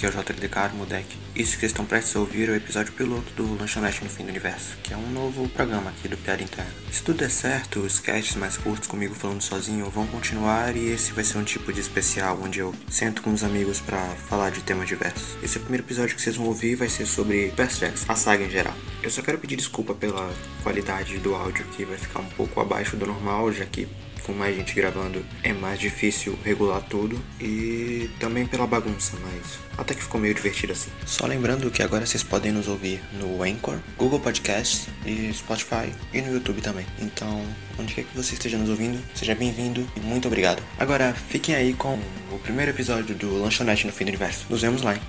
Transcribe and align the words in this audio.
Aqui 0.00 0.06
é 0.06 0.08
o 0.08 0.12
JLD 0.12 0.48
Carmo 0.48 0.86
Deck. 0.86 1.06
Isso 1.36 1.58
que 1.58 1.66
estão 1.66 1.84
prestes 1.84 2.16
a 2.16 2.20
ouvir 2.20 2.48
é 2.48 2.52
o 2.52 2.56
episódio 2.56 2.90
piloto 2.94 3.30
do 3.34 3.54
Lanchonete 3.58 4.02
no 4.02 4.08
Fim 4.08 4.22
do 4.22 4.30
Universo, 4.30 4.78
que 4.82 4.94
é 4.94 4.96
um 4.96 5.10
novo 5.10 5.46
programa 5.50 5.90
aqui 5.90 6.08
do 6.08 6.16
Piada 6.16 6.42
Interna. 6.42 6.72
Se 6.90 7.02
tudo 7.02 7.18
der 7.18 7.30
certo, 7.30 7.80
os 7.80 8.00
casts 8.00 8.34
mais 8.34 8.56
curtos 8.56 8.88
comigo 8.88 9.14
falando 9.14 9.42
sozinho 9.42 9.90
vão 9.90 10.06
continuar 10.06 10.74
e 10.74 10.88
esse 10.88 11.12
vai 11.12 11.22
ser 11.22 11.36
um 11.36 11.44
tipo 11.44 11.70
de 11.70 11.80
especial 11.80 12.40
onde 12.42 12.60
eu 12.60 12.74
sento 12.88 13.20
com 13.20 13.30
os 13.30 13.44
amigos 13.44 13.78
para 13.78 13.98
falar 14.26 14.48
de 14.48 14.62
temas 14.62 14.88
diversos. 14.88 15.36
Esse 15.42 15.58
é 15.58 15.60
o 15.60 15.64
primeiro 15.64 15.84
episódio 15.84 16.16
que 16.16 16.22
vocês 16.22 16.36
vão 16.36 16.46
ouvir 16.46 16.76
vai 16.76 16.88
ser 16.88 17.04
sobre 17.04 17.52
Percy 17.54 17.80
Jackson, 17.80 18.10
a 18.10 18.16
saga 18.16 18.42
em 18.42 18.50
geral. 18.50 18.74
Eu 19.02 19.10
só 19.10 19.20
quero 19.20 19.36
pedir 19.36 19.56
desculpa 19.56 19.92
pela 19.92 20.34
qualidade 20.62 21.18
do 21.18 21.34
áudio 21.34 21.66
que 21.76 21.84
vai 21.84 21.98
ficar 21.98 22.20
um 22.20 22.30
pouco 22.30 22.58
abaixo 22.58 22.96
do 22.96 23.04
normal, 23.04 23.52
já 23.52 23.66
que 23.66 23.86
com 24.20 24.32
mais 24.32 24.56
gente 24.56 24.74
gravando 24.74 25.24
é 25.42 25.52
mais 25.52 25.78
difícil 25.78 26.38
regular 26.44 26.82
tudo 26.82 27.20
e 27.40 28.08
também 28.18 28.46
pela 28.46 28.66
bagunça, 28.66 29.16
mas 29.22 29.58
até 29.76 29.94
que 29.94 30.02
ficou 30.02 30.20
meio 30.20 30.34
divertido 30.34 30.72
assim. 30.72 30.90
Só 31.06 31.26
lembrando 31.26 31.70
que 31.70 31.82
agora 31.82 32.06
vocês 32.06 32.22
podem 32.22 32.52
nos 32.52 32.68
ouvir 32.68 33.00
no 33.12 33.42
Anchor, 33.42 33.78
Google 33.96 34.20
Podcasts 34.20 34.88
e 35.04 35.32
Spotify 35.32 35.92
e 36.12 36.20
no 36.20 36.32
YouTube 36.34 36.60
também. 36.60 36.86
Então, 36.98 37.44
onde 37.78 37.94
quer 37.94 38.04
que 38.04 38.16
você 38.16 38.34
esteja 38.34 38.58
nos 38.58 38.68
ouvindo, 38.68 39.02
seja 39.14 39.34
bem-vindo 39.34 39.86
e 39.96 40.00
muito 40.00 40.28
obrigado. 40.28 40.62
Agora, 40.78 41.14
fiquem 41.14 41.54
aí 41.54 41.72
com 41.72 41.98
o 42.30 42.38
primeiro 42.38 42.70
episódio 42.70 43.14
do 43.14 43.40
Lanchonete 43.40 43.86
no 43.86 43.92
Fim 43.92 44.04
do 44.04 44.08
Universo. 44.08 44.46
Nos 44.48 44.62
vemos 44.62 44.82
lá, 44.82 44.94
hein? 44.94 45.02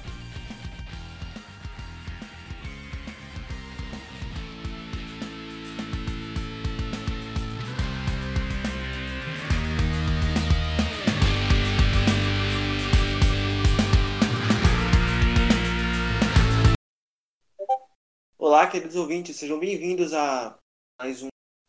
Queridos 18.72 18.96
ouvintes, 18.96 19.36
sejam 19.36 19.60
bem-vindos 19.60 20.14
a 20.14 20.58
mais 20.98 21.22
um 21.22 21.28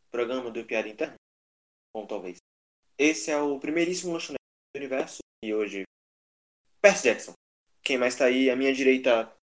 programa 0.08 0.52
do 0.52 0.64
Piada 0.64 0.88
Interna. 0.88 1.16
Bom, 1.92 2.06
talvez. 2.06 2.36
Esse 2.96 3.32
é 3.32 3.36
o 3.36 3.58
primeiríssimo 3.58 4.12
lanchonete 4.12 4.38
do 4.72 4.78
universo 4.78 5.18
e 5.44 5.52
hoje, 5.52 5.82
Percy 6.80 7.02
Jackson. 7.02 7.32
Quem 7.82 7.98
mais 7.98 8.14
tá 8.14 8.26
aí? 8.26 8.48
À 8.48 8.54
minha 8.54 8.72
direita, 8.72 9.36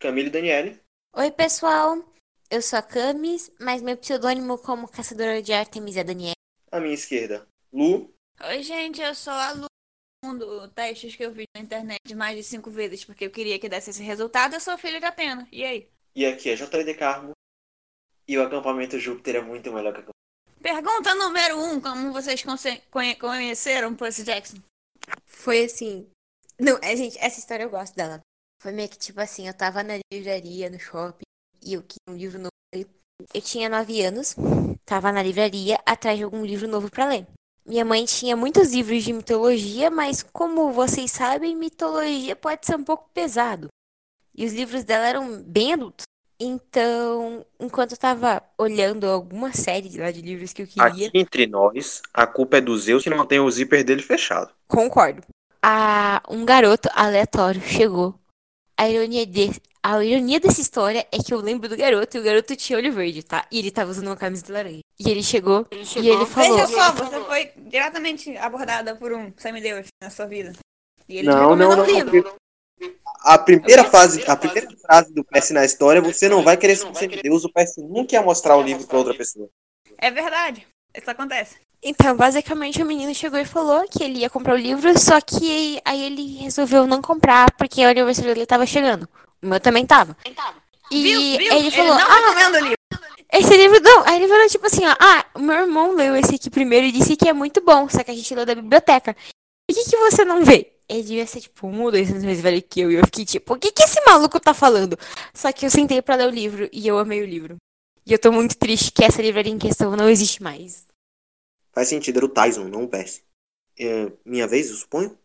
Camille 0.00 0.28
Daniele. 0.28 0.80
Oi, 1.14 1.30
pessoal. 1.30 2.04
Eu 2.50 2.60
sou 2.60 2.80
a 2.80 2.82
Camis, 2.82 3.48
mas 3.60 3.80
meu 3.80 3.96
pseudônimo 3.96 4.58
como 4.58 4.88
caçadora 4.88 5.40
de 5.40 5.52
Artemis 5.52 5.96
é 5.96 6.02
Daniela. 6.02 6.34
À 6.72 6.80
minha 6.80 6.94
esquerda, 6.94 7.46
Lu. 7.72 8.12
Oi, 8.44 8.62
gente, 8.64 9.00
eu 9.00 9.14
sou 9.14 9.34
a 9.34 9.52
Lu. 9.52 9.66
Um 10.24 10.36
dos 10.36 10.72
testes 10.72 11.14
que 11.14 11.24
eu 11.24 11.32
fiz 11.32 11.46
na 11.54 11.62
internet 11.62 12.12
mais 12.16 12.36
de 12.36 12.42
cinco 12.42 12.72
vezes 12.72 13.04
porque 13.04 13.24
eu 13.24 13.30
queria 13.30 13.56
que 13.56 13.68
desse 13.68 13.90
esse 13.90 14.02
resultado. 14.02 14.54
Eu 14.54 14.60
sou 14.60 14.76
filha 14.76 14.98
de 14.98 15.06
Atena. 15.06 15.46
E 15.52 15.64
aí? 15.64 15.88
E 16.18 16.26
aqui 16.26 16.50
é 16.50 16.56
JD 16.56 16.94
Carmo. 16.94 17.30
E 18.26 18.36
o 18.36 18.42
acampamento 18.42 18.98
Júpiter 18.98 19.36
é 19.36 19.40
muito 19.40 19.72
melhor 19.72 19.92
que 19.92 20.00
o 20.00 20.02
acampamento. 20.02 20.60
Pergunta 20.60 21.14
número 21.14 21.56
um: 21.62 21.80
como 21.80 22.12
vocês 22.12 22.42
conhe- 22.90 23.14
conheceram 23.14 23.94
Percy 23.94 24.24
Jackson? 24.24 24.56
Foi 25.24 25.66
assim. 25.66 26.08
Não, 26.58 26.76
é, 26.82 26.96
gente, 26.96 27.16
essa 27.20 27.38
história 27.38 27.62
eu 27.62 27.70
gosto 27.70 27.94
dela. 27.94 28.20
Foi 28.60 28.72
meio 28.72 28.88
que 28.88 28.98
tipo 28.98 29.20
assim, 29.20 29.46
eu 29.46 29.54
tava 29.54 29.84
na 29.84 30.00
livraria, 30.12 30.68
no 30.68 30.80
shopping, 30.80 31.22
e 31.62 31.74
eu 31.74 31.82
queria 31.82 32.10
um 32.10 32.16
livro 32.16 32.40
novo. 32.40 32.50
Eu 33.32 33.40
tinha 33.40 33.68
nove 33.68 34.02
anos, 34.02 34.34
tava 34.84 35.12
na 35.12 35.22
livraria 35.22 35.78
atrás 35.86 36.18
de 36.18 36.24
algum 36.24 36.44
livro 36.44 36.66
novo 36.66 36.90
pra 36.90 37.06
ler. 37.06 37.28
Minha 37.64 37.84
mãe 37.84 38.04
tinha 38.04 38.34
muitos 38.34 38.72
livros 38.72 39.04
de 39.04 39.12
mitologia, 39.12 39.88
mas 39.88 40.24
como 40.24 40.72
vocês 40.72 41.12
sabem, 41.12 41.54
mitologia 41.54 42.34
pode 42.34 42.66
ser 42.66 42.74
um 42.74 42.82
pouco 42.82 43.08
pesado. 43.14 43.68
E 44.38 44.46
os 44.46 44.52
livros 44.52 44.84
dela 44.84 45.08
eram 45.08 45.42
bem 45.42 45.72
adultos. 45.72 46.04
Então, 46.38 47.44
enquanto 47.58 47.90
eu 47.92 47.98
tava 47.98 48.40
olhando 48.56 49.08
alguma 49.08 49.52
série 49.52 49.98
lá 49.98 50.12
de 50.12 50.20
livros 50.20 50.52
que 50.52 50.62
eu 50.62 50.66
queria. 50.68 50.84
Aqui 50.84 51.10
entre 51.12 51.48
nós, 51.48 52.00
a 52.14 52.24
culpa 52.24 52.58
é 52.58 52.60
do 52.60 52.78
Zeus 52.78 53.02
que 53.02 53.10
não 53.10 53.26
tem 53.26 53.40
o 53.40 53.50
zíper 53.50 53.82
dele 53.82 54.00
fechado. 54.00 54.52
Concordo. 54.68 55.24
A, 55.60 56.22
um 56.28 56.44
garoto 56.44 56.88
aleatório 56.94 57.60
chegou. 57.60 58.14
A 58.76 58.88
ironia, 58.88 59.26
de, 59.26 59.50
a 59.82 60.04
ironia 60.04 60.38
dessa 60.38 60.60
história 60.60 61.04
é 61.10 61.18
que 61.18 61.34
eu 61.34 61.40
lembro 61.40 61.68
do 61.68 61.76
garoto 61.76 62.16
e 62.16 62.20
o 62.20 62.22
garoto 62.22 62.54
tinha 62.54 62.78
olho 62.78 62.92
verde, 62.92 63.24
tá? 63.24 63.44
E 63.50 63.58
ele 63.58 63.72
tava 63.72 63.90
usando 63.90 64.06
uma 64.06 64.16
camisa 64.16 64.44
de 64.44 64.52
laranja. 64.52 64.78
E 65.00 65.10
ele 65.10 65.24
chegou, 65.24 65.66
e 65.72 66.08
ele 66.08 66.24
falou. 66.26 66.58
Veja 66.58 66.68
só, 66.68 66.92
você 66.92 67.20
foi 67.24 67.50
diretamente 67.56 68.36
abordada 68.36 68.94
por 68.94 69.12
um 69.12 69.32
semideus 69.36 69.88
na 70.00 70.10
sua 70.10 70.26
vida. 70.26 70.52
E 71.08 71.16
ele 71.18 71.26
Não, 71.26 71.56
não, 71.56 71.70
recomendou 71.70 71.76
não. 71.76 72.12
livro. 72.12 72.34
A 73.20 73.38
primeira 73.38 73.84
fase, 73.84 74.22
a 74.26 74.36
primeira 74.36 74.68
frase 74.80 75.12
do 75.12 75.24
Percy 75.24 75.52
na 75.52 75.64
história, 75.64 76.00
você 76.00 76.28
não 76.28 76.42
vai 76.42 76.56
querer 76.56 76.76
ser 76.76 76.86
um 76.86 76.94
semideus, 76.94 77.44
o 77.44 77.52
Percy 77.52 77.82
nunca 77.82 78.14
ia 78.14 78.22
mostrar 78.22 78.56
o 78.56 78.62
livro 78.62 78.86
pra 78.86 78.98
outra 78.98 79.14
pessoa. 79.14 79.48
É 79.98 80.10
verdade. 80.10 80.66
Isso 80.94 81.10
acontece. 81.10 81.56
Então, 81.82 82.16
basicamente, 82.16 82.82
o 82.82 82.86
menino 82.86 83.14
chegou 83.14 83.38
e 83.38 83.44
falou 83.44 83.86
que 83.88 84.02
ele 84.02 84.20
ia 84.20 84.30
comprar 84.30 84.54
o 84.54 84.58
livro, 84.58 84.98
só 84.98 85.20
que 85.20 85.80
aí 85.84 86.02
ele 86.02 86.38
resolveu 86.38 86.86
não 86.86 87.00
comprar 87.00 87.52
porque 87.52 87.84
o 87.84 87.88
aniversário 87.88 88.34
dele 88.34 88.46
tava 88.46 88.66
chegando. 88.66 89.08
O 89.40 89.46
meu 89.46 89.60
também 89.60 89.86
tava. 89.86 90.16
E 90.90 91.02
viu? 91.02 91.38
Viu? 91.38 91.52
ele 91.52 91.70
falou, 91.70 91.94
não 91.94 92.10
ah, 92.10 92.18
recomenda 92.18 92.58
o 92.58 92.62
livro. 92.62 92.78
esse 93.32 93.56
livro 93.56 93.80
não. 93.80 94.04
Aí 94.06 94.16
ele 94.16 94.28
falou 94.28 94.48
tipo 94.48 94.66
assim, 94.66 94.86
ó, 94.86 94.96
ah, 94.98 95.24
o 95.34 95.40
meu 95.40 95.56
irmão 95.56 95.94
leu 95.94 96.16
esse 96.16 96.34
aqui 96.34 96.50
primeiro 96.50 96.86
e 96.86 96.92
disse 96.92 97.16
que 97.16 97.28
é 97.28 97.32
muito 97.32 97.60
bom, 97.60 97.88
só 97.88 98.02
que 98.02 98.10
a 98.10 98.14
gente 98.14 98.34
leu 98.34 98.44
da 98.44 98.54
biblioteca. 98.54 99.14
Por 99.14 99.76
que, 99.76 99.90
que 99.90 99.96
você 99.96 100.24
não 100.24 100.44
vê? 100.44 100.77
Ele 100.88 101.02
devia 101.02 101.26
ser, 101.26 101.40
tipo, 101.40 101.66
um 101.66 101.82
ou 101.82 101.90
dois 101.90 102.10
anos 102.10 102.24
mais 102.24 102.40
velho 102.40 102.62
que 102.62 102.80
eu. 102.80 102.90
E 102.90 102.94
eu 102.94 103.04
fiquei, 103.04 103.24
tipo, 103.24 103.54
o 103.54 103.58
que, 103.58 103.70
que 103.70 103.82
esse 103.82 104.00
maluco 104.06 104.40
tá 104.40 104.54
falando? 104.54 104.96
Só 105.34 105.52
que 105.52 105.66
eu 105.66 105.70
sentei 105.70 106.00
pra 106.00 106.16
ler 106.16 106.28
o 106.28 106.30
livro 106.30 106.68
e 106.72 106.86
eu 106.86 106.98
amei 106.98 107.22
o 107.22 107.26
livro. 107.26 107.56
E 108.06 108.12
eu 108.12 108.18
tô 108.18 108.32
muito 108.32 108.56
triste 108.56 108.90
que 108.90 109.04
essa 109.04 109.20
livraria 109.20 109.52
em 109.52 109.58
questão 109.58 109.94
não 109.94 110.08
existe 110.08 110.42
mais. 110.42 110.86
Faz 111.72 111.88
sentido, 111.88 112.16
era 112.16 112.26
o 112.26 112.30
Tyson, 112.30 112.64
não 112.64 112.84
o 112.84 112.88
Percy. 112.88 113.22
É, 113.78 114.10
minha 114.24 114.48
vez, 114.48 114.70
eu 114.70 114.76
suponho? 114.76 115.16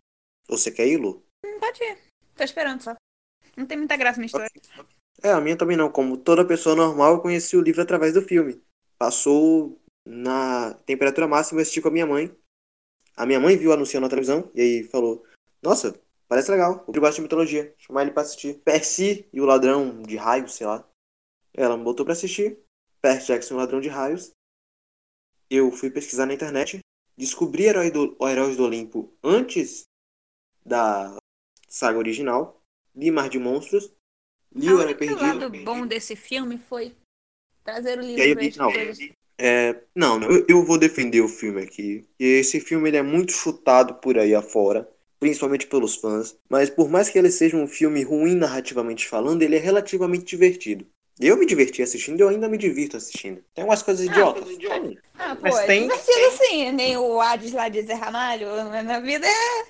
Ou 0.50 0.58
você 0.58 0.70
quer 0.70 0.86
ir, 0.86 0.98
Lu? 0.98 1.24
Hum, 1.46 1.60
Pode 1.60 1.82
ir. 1.82 1.98
Tô 2.36 2.44
esperando 2.44 2.82
só. 2.82 2.94
Não 3.56 3.66
tem 3.66 3.78
muita 3.78 3.96
graça 3.96 4.20
na 4.20 4.26
história. 4.26 4.50
É, 5.22 5.32
a 5.32 5.40
minha 5.40 5.56
também 5.56 5.78
não. 5.78 5.90
Como 5.90 6.18
toda 6.18 6.46
pessoa 6.46 6.76
normal, 6.76 7.14
eu 7.14 7.22
conheci 7.22 7.56
o 7.56 7.62
livro 7.62 7.82
através 7.82 8.14
do 8.14 8.22
filme. 8.22 8.62
Passou 8.98 9.80
na 10.06 10.74
temperatura 10.86 11.28
máxima, 11.28 11.60
eu 11.60 11.62
assisti 11.62 11.82
com 11.82 11.88
a 11.88 11.92
minha 11.92 12.06
mãe. 12.06 12.36
A 13.16 13.26
minha 13.26 13.40
mãe 13.40 13.56
viu 13.56 13.72
anunciando 13.72 14.06
na 14.06 14.10
televisão 14.10 14.52
e 14.54 14.62
aí 14.62 14.84
falou: 14.84 15.24
Nossa, 15.64 16.00
parece 16.28 16.52
legal. 16.52 16.84
Eu 16.88 17.02
gosto 17.02 17.16
de 17.16 17.22
mitologia. 17.22 17.74
Chamar 17.78 18.04
ele 18.04 18.12
pra 18.12 18.22
assistir. 18.24 18.56
Percy 18.64 19.28
e 19.32 19.40
o 19.40 19.46
ladrão 19.46 20.02
de 20.04 20.16
raios, 20.18 20.56
sei 20.56 20.68
lá. 20.68 20.88
Ela 21.54 21.78
me 21.78 21.84
botou 21.84 22.06
pra 22.06 22.14
assistir. 22.14 22.60
Percy 23.02 23.28
Jackson 23.28 23.54
e 23.54 23.58
o 23.58 23.60
ladrão 23.60 23.80
de 23.80 23.88
raios. 23.90 24.32
Eu 25.50 25.72
fui 25.72 25.90
pesquisar 25.90 26.26
na 26.26 26.34
internet. 26.34 26.80
Descobri 27.18 27.66
Herói 27.66 27.92
do, 27.92 28.16
o 28.20 28.28
Heróis 28.28 28.58
do 28.58 28.64
Olimpo 28.64 29.14
antes 29.24 29.84
da 30.66 31.16
saga 31.68 31.98
original. 31.98 32.62
Li 32.96 33.12
Mar 33.12 33.30
de 33.30 33.40
Monstros. 33.40 33.94
Li 34.52 34.68
Ah, 34.68 34.74
o 34.74 34.78
o 34.78 34.82
Era 34.82 34.96
Perdido. 34.96 35.22
lado 35.22 35.50
bom 35.64 35.86
desse 35.86 36.16
filme 36.16 36.58
foi 36.58 36.96
trazer 37.64 37.98
o 38.00 38.02
livro 38.02 38.20
E 38.20 38.22
aí, 38.22 38.52
pra 38.52 38.66
não. 38.66 38.72
É, 39.38 39.84
não, 39.96 40.20
não, 40.20 40.30
eu, 40.30 40.46
eu 40.48 40.64
vou 40.64 40.78
defender 40.78 41.22
o 41.22 41.28
filme 41.28 41.62
aqui. 41.62 42.08
Esse 42.20 42.60
filme 42.60 42.90
ele 42.90 42.98
é 42.98 43.02
muito 43.02 43.32
chutado 43.32 43.96
por 43.96 44.18
aí 44.18 44.34
afora, 44.34 44.90
principalmente 45.24 45.68
pelos 45.68 45.96
fãs. 45.96 46.36
Mas 46.50 46.70
por 46.70 46.90
mais 46.90 47.10
que 47.10 47.18
ele 47.18 47.32
seja 47.32 47.56
um 47.56 47.66
filme 47.68 48.04
ruim 48.04 48.36
narrativamente 48.36 49.08
falando, 49.08 49.42
ele 49.42 49.56
é 49.56 49.60
relativamente 49.60 50.26
divertido. 50.26 50.86
Eu 51.20 51.38
me 51.38 51.46
diverti 51.46 51.82
assistindo 51.82 52.20
e 52.20 52.24
eu 52.24 52.28
ainda 52.30 52.50
me 52.50 52.58
divirto 52.58 52.98
assistindo. 52.98 53.42
Tem 53.54 53.64
umas 53.64 53.82
coisas 53.82 54.06
idiotas. 54.06 54.44
Tem. 54.58 54.98
Ah, 55.18 55.36
pô, 55.36 55.44
Mas 55.44 55.56
é 55.60 55.66
tem- 55.68 55.82
divertido 55.84 56.32
sim. 56.38 56.72
Nem 56.74 56.98
o 56.98 57.22
Hades 57.22 57.54
lá 57.54 57.70
de 57.70 57.82
Zé 57.84 57.94
Ramalho. 57.94 58.48
Na 58.84 59.00
vida 59.00 59.26
é. 59.26 59.66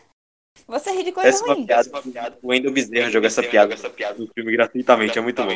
Você 0.67 0.91
ri 0.91 1.03
de 1.03 1.11
coisa 1.11 1.29
Essa 1.29 1.43
é 1.43 1.45
uma 1.47 1.53
ruim. 1.55 1.65
piada, 1.65 1.89
uma 1.89 2.01
piada. 2.01 2.39
O 2.41 2.47
Wendel 2.47 2.71
Bezerra 2.71 3.09
jogou 3.11 3.27
essa 3.27 3.43
piada 3.43 3.75
no 4.17 4.27
filme 4.33 4.51
gratuitamente, 4.53 5.17
é 5.17 5.21
muito 5.21 5.43
bom. 5.43 5.49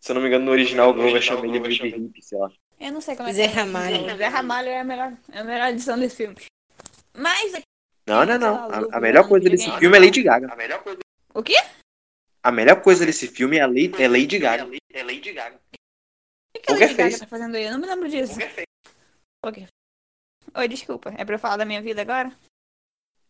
Se 0.00 0.12
eu 0.12 0.14
não 0.14 0.22
me 0.22 0.28
engano, 0.28 0.44
no 0.46 0.52
original 0.52 0.90
o 0.90 0.94
Glover 0.94 1.20
chama 1.20 1.44
ele 1.46 1.58
de 1.60 1.88
hippie, 1.88 2.22
sei 2.22 2.38
lá. 2.38 2.50
Eu 2.80 2.92
não 2.92 3.00
sei 3.02 3.16
como 3.16 3.28
é 3.28 3.32
Zé 3.32 3.48
que 3.48 3.52
é. 3.58 3.60
Ramalho. 3.60 4.16
Zé 4.16 4.26
Ramalho 4.28 4.68
é 4.68 4.80
a 4.80 4.84
melhor, 4.84 5.12
é 5.32 5.38
a 5.40 5.44
melhor 5.44 5.68
edição 5.70 5.98
desse 5.98 6.16
filme. 6.16 6.36
Mas. 7.14 7.52
Não, 8.10 8.24
não, 8.26 8.38
não. 8.38 8.68
o 8.68 8.92
A, 8.92 8.96
a 8.96 9.00
melhor 9.00 9.22
lá, 9.22 9.28
coisa 9.28 9.48
desse 9.48 9.64
ninguém- 9.64 9.80
filme 9.80 9.96
é 9.96 10.00
Lady 10.00 10.22
Gaga. 10.22 10.48
O 11.34 11.42
quê? 11.42 11.54
A 12.42 12.50
melhor 12.50 12.82
coisa 12.82 13.06
desse 13.06 13.28
filme 13.28 13.56
é, 13.58 13.60
a 13.62 13.66
Lady, 13.66 13.92
é 14.02 14.08
Lady 14.08 14.38
Gaga. 14.38 14.64
O 14.66 14.70
que, 14.70 14.78
que 16.60 16.70
a 16.72 16.74
Lady 16.74 16.94
Gaga 16.94 16.94
fez. 16.94 17.18
tá 17.20 17.26
fazendo 17.26 17.54
aí? 17.56 17.64
Eu 17.64 17.72
não 17.72 17.78
me 17.80 17.86
lembro 17.86 18.08
disso. 18.08 18.34
O 19.44 19.52
quê? 19.52 19.66
Oi, 20.54 20.68
desculpa. 20.68 21.14
É 21.16 21.24
pra 21.24 21.34
eu 21.34 21.38
falar 21.38 21.58
da 21.58 21.64
minha 21.64 21.80
vida 21.82 22.00
agora? 22.02 22.32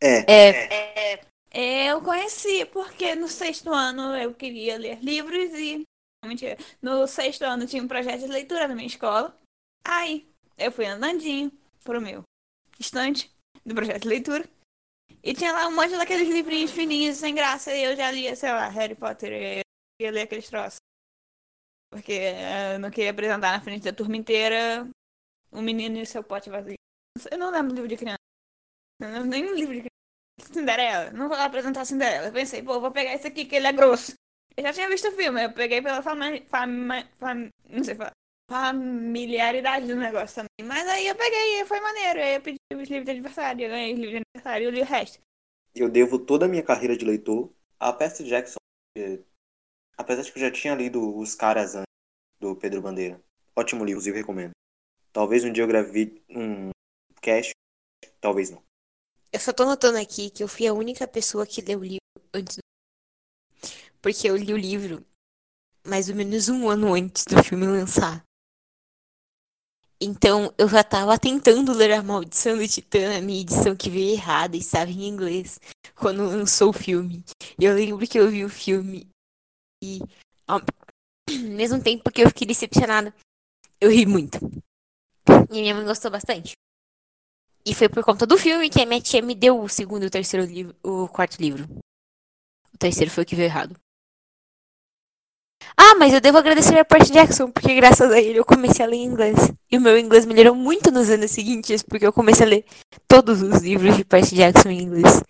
É. 0.02 1.14
É, 1.52 1.86
Eu 1.90 2.00
conheci 2.02 2.64
porque 2.66 3.14
no 3.14 3.28
sexto 3.28 3.72
ano 3.72 4.16
eu 4.16 4.32
queria 4.32 4.78
ler 4.78 4.98
livros 5.02 5.52
e. 5.52 5.84
não, 6.22 6.28
Mentira. 6.28 6.56
No 6.80 7.06
sexto 7.06 7.42
ano 7.42 7.66
tinha 7.66 7.82
um 7.82 7.88
projeto 7.88 8.20
de 8.20 8.26
leitura 8.28 8.66
na 8.68 8.74
minha 8.74 8.86
escola. 8.86 9.36
Aí 9.84 10.26
eu 10.56 10.70
fui 10.72 10.86
andandinho 10.86 11.50
pro 11.84 12.00
meu 12.00 12.22
estante 12.78 13.30
do 13.66 13.74
projeto 13.74 14.02
de 14.02 14.08
leitura. 14.08 14.48
E 15.22 15.34
tinha 15.34 15.52
lá 15.52 15.68
um 15.68 15.74
monte 15.74 15.96
daqueles 15.96 16.28
livrinhos 16.28 16.70
fininhos, 16.70 17.16
sem 17.18 17.34
graça, 17.34 17.74
e 17.74 17.84
eu 17.84 17.96
já 17.96 18.10
lia, 18.10 18.34
sei 18.34 18.50
lá, 18.50 18.68
Harry 18.68 18.94
Potter, 18.94 19.32
e 19.32 19.58
eu 19.58 20.06
ia 20.06 20.10
ler 20.10 20.22
aqueles 20.22 20.48
troços. 20.48 20.78
Porque 21.90 22.12
eh, 22.12 22.74
eu 22.74 22.78
não 22.78 22.90
queria 22.90 23.10
apresentar 23.10 23.52
na 23.52 23.60
frente 23.60 23.84
da 23.84 23.92
turma 23.92 24.16
inteira 24.16 24.88
um 25.52 25.62
menino 25.62 25.98
e 25.98 26.06
seu 26.06 26.22
pote 26.22 26.48
vazio. 26.48 26.76
Eu 27.30 27.38
não 27.38 27.50
lembro 27.50 27.74
livro 27.74 27.88
de 27.88 27.96
criança. 27.96 28.18
Eu 29.00 29.08
não 29.08 29.28
lembro 29.28 29.50
do 29.50 29.56
livro 29.56 29.74
de 29.74 29.80
criança. 29.80 30.52
Cinderela. 30.52 31.10
Não 31.10 31.28
vou 31.28 31.36
lá 31.36 31.44
apresentar 31.44 31.84
Cinderela. 31.84 32.28
Eu 32.28 32.32
pensei, 32.32 32.62
pô, 32.62 32.80
vou 32.80 32.92
pegar 32.92 33.14
esse 33.14 33.26
aqui 33.26 33.44
que 33.44 33.56
ele 33.56 33.66
é 33.66 33.72
grosso. 33.72 34.14
Eu 34.56 34.64
já 34.64 34.72
tinha 34.72 34.88
visto 34.88 35.08
o 35.08 35.12
filme, 35.12 35.44
eu 35.44 35.52
peguei 35.52 35.80
pela 35.80 36.02
fami 36.02 36.42
fami 36.46 37.04
fami 37.18 37.48
não 37.68 37.84
sei 37.84 37.94
falar, 37.94 38.12
familiaridade 38.50 39.86
do 39.86 39.94
negócio 39.94 40.42
também. 40.42 40.68
Mas 40.68 40.84
aí 40.88 41.06
eu 41.06 41.14
peguei 41.14 41.60
e 41.60 41.64
foi 41.64 41.80
maneiro. 41.80 42.18
Aí 42.18 42.34
eu 42.34 42.42
pedi 42.42 42.58
os 42.74 42.88
livros 42.88 43.04
de 43.04 43.10
aniversário, 43.12 43.64
eu 43.64 43.70
ganhei 43.70 43.94
os 43.94 44.00
livros 44.00 44.18
de 44.18 44.24
aniversário 44.26 44.64
e 44.64 44.66
eu 44.66 44.72
li 44.72 44.80
o 44.82 44.84
resto. 44.84 45.20
Eu 45.72 45.88
devo 45.88 46.18
toda 46.18 46.46
a 46.46 46.48
minha 46.48 46.62
carreira 46.62 46.96
de 46.96 47.04
leitor 47.04 47.48
a 47.78 47.92
Percy 47.92 48.24
Jackson. 48.24 48.56
porque, 48.92 49.22
Apesar 49.96 50.22
de 50.22 50.32
que 50.32 50.38
eu 50.38 50.42
já 50.42 50.50
tinha 50.50 50.74
lido 50.74 51.16
Os 51.16 51.36
Caras 51.36 51.76
antes, 51.76 51.84
do 52.40 52.56
Pedro 52.56 52.82
Bandeira. 52.82 53.22
Ótimo 53.54 53.84
livro, 53.84 54.04
eu 54.04 54.14
recomendo. 54.14 54.50
Talvez 55.12 55.44
um 55.44 55.52
dia 55.52 55.62
eu 55.62 55.68
grave 55.68 56.20
um 56.28 56.70
cast, 57.20 57.52
talvez 58.20 58.50
não. 58.50 58.62
Eu 59.32 59.38
só 59.38 59.52
tô 59.52 59.64
notando 59.64 59.98
aqui 59.98 60.28
que 60.28 60.42
eu 60.42 60.48
fui 60.48 60.66
a 60.66 60.72
única 60.72 61.06
pessoa 61.06 61.46
que 61.46 61.60
leu 61.60 61.78
o 61.78 61.84
livro 61.84 62.00
antes 62.34 62.56
do... 62.56 62.62
Porque 64.02 64.28
eu 64.28 64.36
li 64.36 64.52
o 64.52 64.56
livro 64.56 65.06
mais 65.86 66.08
ou 66.08 66.16
menos 66.16 66.48
um 66.48 66.68
ano 66.68 66.94
antes 66.94 67.24
do 67.28 67.42
filme 67.44 67.66
lançar. 67.66 68.24
Então 70.02 70.52
eu 70.56 70.66
já 70.66 70.82
tava 70.82 71.18
tentando 71.18 71.72
ler 71.72 71.92
A 71.92 72.02
Maldição 72.02 72.56
do 72.56 72.66
Titã, 72.66 73.18
a 73.18 73.20
minha 73.20 73.42
edição 73.42 73.76
que 73.76 73.90
veio 73.90 74.14
errada 74.14 74.56
e 74.56 74.60
estava 74.60 74.90
em 74.90 75.06
inglês 75.06 75.60
quando 75.94 76.24
lançou 76.24 76.70
o 76.70 76.72
filme. 76.72 77.22
Eu 77.60 77.74
lembro 77.74 78.06
que 78.06 78.18
eu 78.18 78.30
vi 78.30 78.42
o 78.42 78.48
filme 78.48 79.06
e 79.84 80.00
ao 80.46 80.60
mesmo 81.30 81.82
tempo 81.82 82.10
que 82.10 82.22
eu 82.22 82.28
fiquei 82.28 82.46
decepcionada, 82.46 83.14
eu 83.78 83.90
ri 83.90 84.06
muito. 84.06 84.38
E 85.50 85.60
minha 85.60 85.74
mãe 85.74 85.84
gostou 85.84 86.10
bastante. 86.10 86.54
E 87.66 87.74
foi 87.74 87.88
por 87.90 88.02
conta 88.02 88.26
do 88.26 88.38
filme 88.38 88.70
que 88.70 88.80
a 88.80 88.86
minha 88.86 89.02
tia 89.02 89.20
me 89.20 89.34
deu 89.34 89.60
o 89.60 89.68
segundo 89.68 90.04
e 90.04 90.06
o 90.06 90.10
terceiro 90.10 90.46
livro, 90.46 90.74
o 90.82 91.08
quarto 91.08 91.38
livro. 91.38 91.68
O 92.72 92.78
terceiro 92.78 93.10
foi 93.10 93.24
o 93.24 93.26
que 93.26 93.36
veio 93.36 93.48
errado. 93.48 93.78
Ah, 95.76 95.94
mas 95.98 96.12
eu 96.12 96.20
devo 96.20 96.38
agradecer 96.38 96.78
a 96.78 96.84
Percy 96.84 97.12
Jackson, 97.12 97.50
porque 97.50 97.74
graças 97.74 98.10
a 98.10 98.20
ele 98.20 98.38
eu 98.38 98.44
comecei 98.44 98.84
a 98.84 98.88
ler 98.88 98.98
inglês. 98.98 99.36
E 99.70 99.78
o 99.78 99.80
meu 99.80 99.98
inglês 99.98 100.26
melhorou 100.26 100.54
muito 100.54 100.90
nos 100.90 101.10
anos 101.10 101.30
seguintes, 101.30 101.82
porque 101.82 102.06
eu 102.06 102.12
comecei 102.12 102.46
a 102.46 102.48
ler 102.48 102.64
todos 103.08 103.42
os 103.42 103.60
livros 103.62 103.96
de 103.96 104.04
Percy 104.04 104.34
Jackson 104.34 104.70
em 104.70 104.82
inglês. 104.82 105.22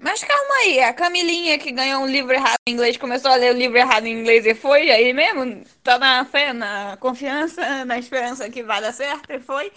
Mas 0.00 0.22
calma 0.22 0.54
aí, 0.62 0.80
a 0.80 0.92
Camilinha 0.94 1.58
que 1.58 1.72
ganhou 1.72 2.02
um 2.02 2.06
livro 2.06 2.32
errado 2.32 2.56
em 2.66 2.72
inglês 2.72 2.96
começou 2.96 3.32
a 3.32 3.36
ler 3.36 3.52
o 3.52 3.58
livro 3.58 3.76
errado 3.76 4.06
em 4.06 4.20
inglês 4.20 4.46
e 4.46 4.54
foi 4.54 4.90
aí 4.90 5.12
mesmo? 5.12 5.64
Tá 5.82 5.98
na 5.98 6.24
fé, 6.24 6.52
na 6.52 6.96
confiança, 6.98 7.84
na 7.84 7.98
esperança 7.98 8.48
que 8.48 8.62
vai 8.62 8.80
dar 8.80 8.92
certo 8.92 9.32
e 9.32 9.40
foi? 9.40 9.72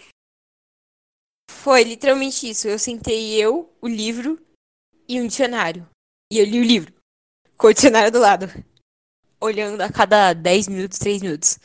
Foi 1.49 1.83
literalmente 1.83 2.47
isso. 2.49 2.67
Eu 2.67 2.77
sentei 2.77 3.33
eu, 3.33 3.71
o 3.81 3.87
livro 3.87 4.39
e 5.07 5.19
um 5.19 5.27
dicionário. 5.27 5.87
E 6.31 6.37
eu 6.37 6.45
li 6.45 6.59
o 6.59 6.63
livro. 6.63 6.93
Com 7.57 7.67
o 7.67 7.73
dicionário 7.73 8.11
do 8.11 8.19
lado. 8.19 8.47
Olhando 9.41 9.81
a 9.81 9.91
cada 9.91 10.33
10 10.33 10.67
minutos, 10.67 10.99
3 10.99 11.21
minutos. 11.21 11.59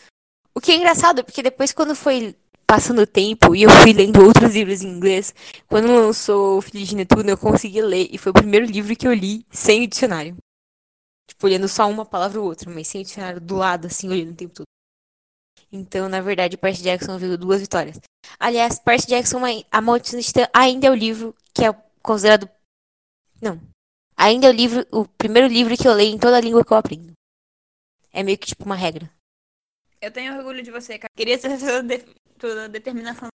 O 0.54 0.60
que 0.60 0.72
é 0.72 0.76
engraçado, 0.76 1.22
porque 1.22 1.42
depois 1.42 1.72
quando 1.72 1.94
foi 1.94 2.34
passando 2.66 3.02
o 3.02 3.06
tempo 3.06 3.54
e 3.54 3.62
eu 3.62 3.70
fui 3.70 3.92
lendo 3.92 4.24
outros 4.24 4.54
livros 4.54 4.82
em 4.82 4.88
inglês, 4.88 5.34
quando 5.68 5.86
lançou 5.86 6.58
o 6.58 6.62
Filho 6.62 6.84
de 6.84 6.96
Netuno, 6.96 7.30
eu 7.30 7.38
consegui 7.38 7.80
ler. 7.82 8.08
E 8.10 8.18
foi 8.18 8.30
o 8.30 8.34
primeiro 8.34 8.66
livro 8.66 8.96
que 8.96 9.06
eu 9.06 9.12
li 9.12 9.46
sem 9.50 9.84
o 9.84 9.86
dicionário. 9.86 10.36
Tipo, 11.28 11.46
olhando 11.46 11.68
só 11.68 11.88
uma 11.88 12.04
palavra 12.04 12.40
ou 12.40 12.46
outra, 12.46 12.70
mas 12.70 12.88
sem 12.88 13.02
o 13.02 13.04
dicionário 13.04 13.40
do 13.40 13.56
lado, 13.56 13.86
assim, 13.86 14.08
olhando 14.08 14.32
o 14.32 14.36
tempo 14.36 14.54
todo. 14.54 14.66
Então, 15.70 16.08
na 16.08 16.20
verdade, 16.20 16.56
Percy 16.56 16.82
Jackson 16.82 17.18
viu 17.18 17.36
duas 17.36 17.60
vitórias. 17.60 18.00
Aliás, 18.38 18.78
Percy 18.78 19.08
Jackson, 19.08 19.40
A 19.70 19.80
Maldição 19.80 20.20
ainda 20.52 20.86
é 20.86 20.90
o 20.90 20.94
livro 20.94 21.34
que 21.52 21.64
é 21.64 21.72
considerado. 22.02 22.48
Não. 23.40 23.60
Ainda 24.16 24.46
é 24.46 24.50
o 24.50 24.52
livro, 24.52 24.86
o 24.90 25.06
primeiro 25.06 25.48
livro 25.48 25.76
que 25.76 25.86
eu 25.86 25.92
leio 25.92 26.14
em 26.14 26.18
toda 26.18 26.36
a 26.36 26.40
língua 26.40 26.64
que 26.64 26.72
eu 26.72 26.76
aprendo. 26.76 27.12
É 28.16 28.22
meio 28.22 28.38
que 28.38 28.46
tipo 28.46 28.64
uma 28.64 28.74
regra. 28.74 29.12
Eu 30.00 30.10
tenho 30.10 30.34
orgulho 30.38 30.62
de 30.62 30.70
você, 30.70 30.98
cara. 30.98 31.12
Queria 31.14 31.36
ser 31.36 31.50
sua, 31.60 31.82
de... 31.82 31.98
sua 32.40 32.66
determinação. 32.66 33.28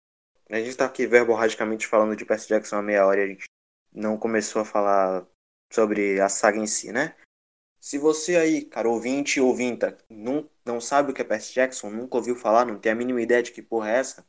A 0.49 0.59
gente 0.59 0.75
tá 0.75 0.85
aqui 0.85 1.05
verborragicamente 1.05 1.85
falando 1.85 2.15
de 2.15 2.25
Percy 2.25 2.47
Jackson 2.47 2.77
há 2.77 2.81
meia 2.81 3.05
hora 3.05 3.21
e 3.21 3.23
a 3.23 3.27
gente 3.27 3.45
não 3.93 4.17
começou 4.17 4.63
a 4.63 4.65
falar 4.65 5.23
sobre 5.71 6.19
a 6.19 6.27
saga 6.27 6.57
em 6.57 6.65
si, 6.65 6.91
né? 6.91 7.15
Se 7.79 7.99
você 7.99 8.35
aí, 8.35 8.65
cara, 8.65 8.89
ouvinte 8.89 9.39
ou 9.39 9.49
ouvinta, 9.49 9.95
não, 10.09 10.49
não 10.65 10.81
sabe 10.81 11.11
o 11.11 11.13
que 11.13 11.21
é 11.21 11.25
Percy 11.25 11.53
Jackson, 11.53 11.91
nunca 11.91 12.17
ouviu 12.17 12.35
falar, 12.35 12.65
não 12.65 12.79
tem 12.79 12.91
a 12.91 12.95
mínima 12.95 13.21
ideia 13.21 13.43
de 13.43 13.51
que 13.51 13.61
porra 13.61 13.91
é 13.91 13.97
essa, 13.97 14.25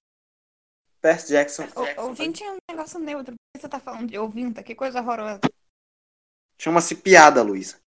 Percy 1.01 1.33
Jackson... 1.33 1.65
O, 1.75 2.03
ouvinte 2.09 2.45
é 2.45 2.53
um 2.53 2.59
negócio 2.71 3.01
neutro. 3.01 3.33
Por 3.33 3.57
que 3.57 3.63
você 3.63 3.69
tá 3.69 3.81
falando 3.81 4.09
de 4.09 4.19
ouvinta? 4.19 4.63
Que 4.63 4.75
coisa 4.75 5.01
horrorosa. 5.01 5.41
Chama-se 6.59 6.95
piada, 6.95 7.43
Luísa. 7.43 7.81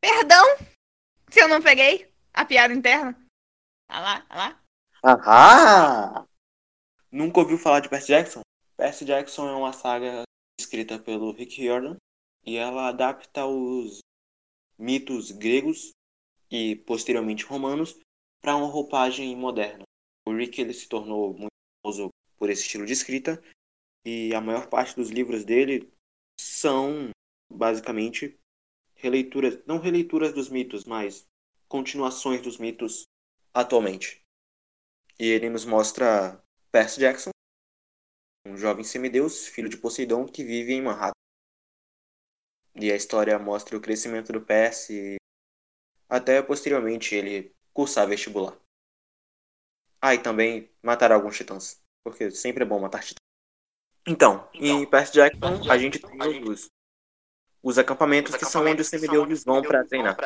Perdão 0.00 0.44
se 1.30 1.40
eu 1.40 1.48
não 1.48 1.62
peguei 1.62 2.08
a 2.32 2.44
piada 2.44 2.74
interna. 2.74 3.16
Ah 3.88 4.00
lá, 4.00 4.26
ah 4.28 4.36
lá. 4.36 4.62
Ahá! 5.02 6.28
Nunca 7.10 7.40
ouviu 7.40 7.56
falar 7.58 7.80
de 7.80 7.88
Percy 7.88 8.08
Jackson? 8.08 8.40
Percy 8.76 9.04
Jackson 9.04 9.48
é 9.48 9.52
uma 9.52 9.72
saga 9.72 10.22
escrita 10.60 10.98
pelo 10.98 11.32
Rick 11.32 11.60
Riordan 11.60 11.96
e 12.44 12.56
ela 12.56 12.88
adapta 12.88 13.46
os 13.46 14.00
mitos 14.78 15.30
gregos 15.30 15.90
e 16.50 16.76
posteriormente 16.76 17.44
romanos 17.44 17.98
para 18.40 18.56
uma 18.56 18.68
roupagem 18.68 19.34
moderna. 19.36 19.84
O 20.26 20.34
Rick 20.34 20.60
ele 20.60 20.74
se 20.74 20.88
tornou 20.88 21.32
muito 21.32 21.48
famoso 21.82 22.10
por 22.36 22.50
esse 22.50 22.62
estilo 22.62 22.86
de 22.86 22.92
escrita 22.92 23.42
e 24.04 24.34
a 24.34 24.40
maior 24.40 24.68
parte 24.68 24.94
dos 24.94 25.10
livros 25.10 25.44
dele 25.44 25.90
são 26.40 27.10
basicamente 27.50 28.38
releituras, 28.98 29.64
não 29.64 29.78
releituras 29.78 30.34
dos 30.34 30.48
mitos, 30.48 30.84
mas 30.84 31.26
continuações 31.68 32.42
dos 32.42 32.58
mitos 32.58 33.04
atualmente. 33.54 34.20
E 35.18 35.26
ele 35.26 35.48
nos 35.48 35.64
mostra 35.64 36.42
Percy 36.70 37.00
Jackson, 37.00 37.30
um 38.46 38.56
jovem 38.56 38.84
semideus, 38.84 39.46
filho 39.46 39.68
de 39.68 39.76
Poseidon, 39.76 40.26
que 40.26 40.44
vive 40.44 40.72
em 40.72 40.82
Manhattan. 40.82 41.12
E 42.74 42.92
a 42.92 42.96
história 42.96 43.38
mostra 43.38 43.76
o 43.76 43.80
crescimento 43.80 44.32
do 44.32 44.40
Percy 44.40 45.16
até 46.08 46.40
posteriormente 46.42 47.14
ele 47.14 47.54
cursar 47.72 48.08
vestibular. 48.08 48.58
Ah, 50.00 50.14
e 50.14 50.22
também 50.22 50.70
matar 50.82 51.12
alguns 51.12 51.36
titãs, 51.36 51.80
porque 52.04 52.30
sempre 52.30 52.62
é 52.62 52.66
bom 52.66 52.80
matar 52.80 53.02
titãs. 53.02 53.18
Então, 54.06 54.48
então 54.54 54.82
em 54.82 54.88
Percy 54.88 55.14
Jackson, 55.14 55.70
a 55.70 55.76
gente 55.76 55.98
tem 55.98 56.42
os, 56.48 56.68
os 57.62 57.78
acampamentos 57.78 58.34
que 58.36 58.44
são 58.44 58.64
onde 58.64 58.82
os 58.82 58.88
semideuses 58.88 59.44
vão 59.44 59.62
para 59.62 59.84
treinar. 59.84 60.16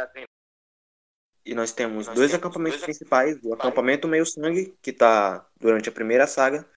E 1.44 1.54
nós 1.54 1.72
temos 1.72 2.06
nós 2.06 2.16
dois 2.16 2.30
temos 2.30 2.44
acampamentos 2.44 2.78
dois 2.80 2.84
principais: 2.84 3.38
o 3.42 3.52
acampamento 3.54 4.06
Meio 4.06 4.24
Sangue, 4.24 4.76
que 4.80 4.90
está 4.90 5.44
durante 5.58 5.88
a 5.88 5.92
primeira 5.92 6.26
saga, 6.26 6.68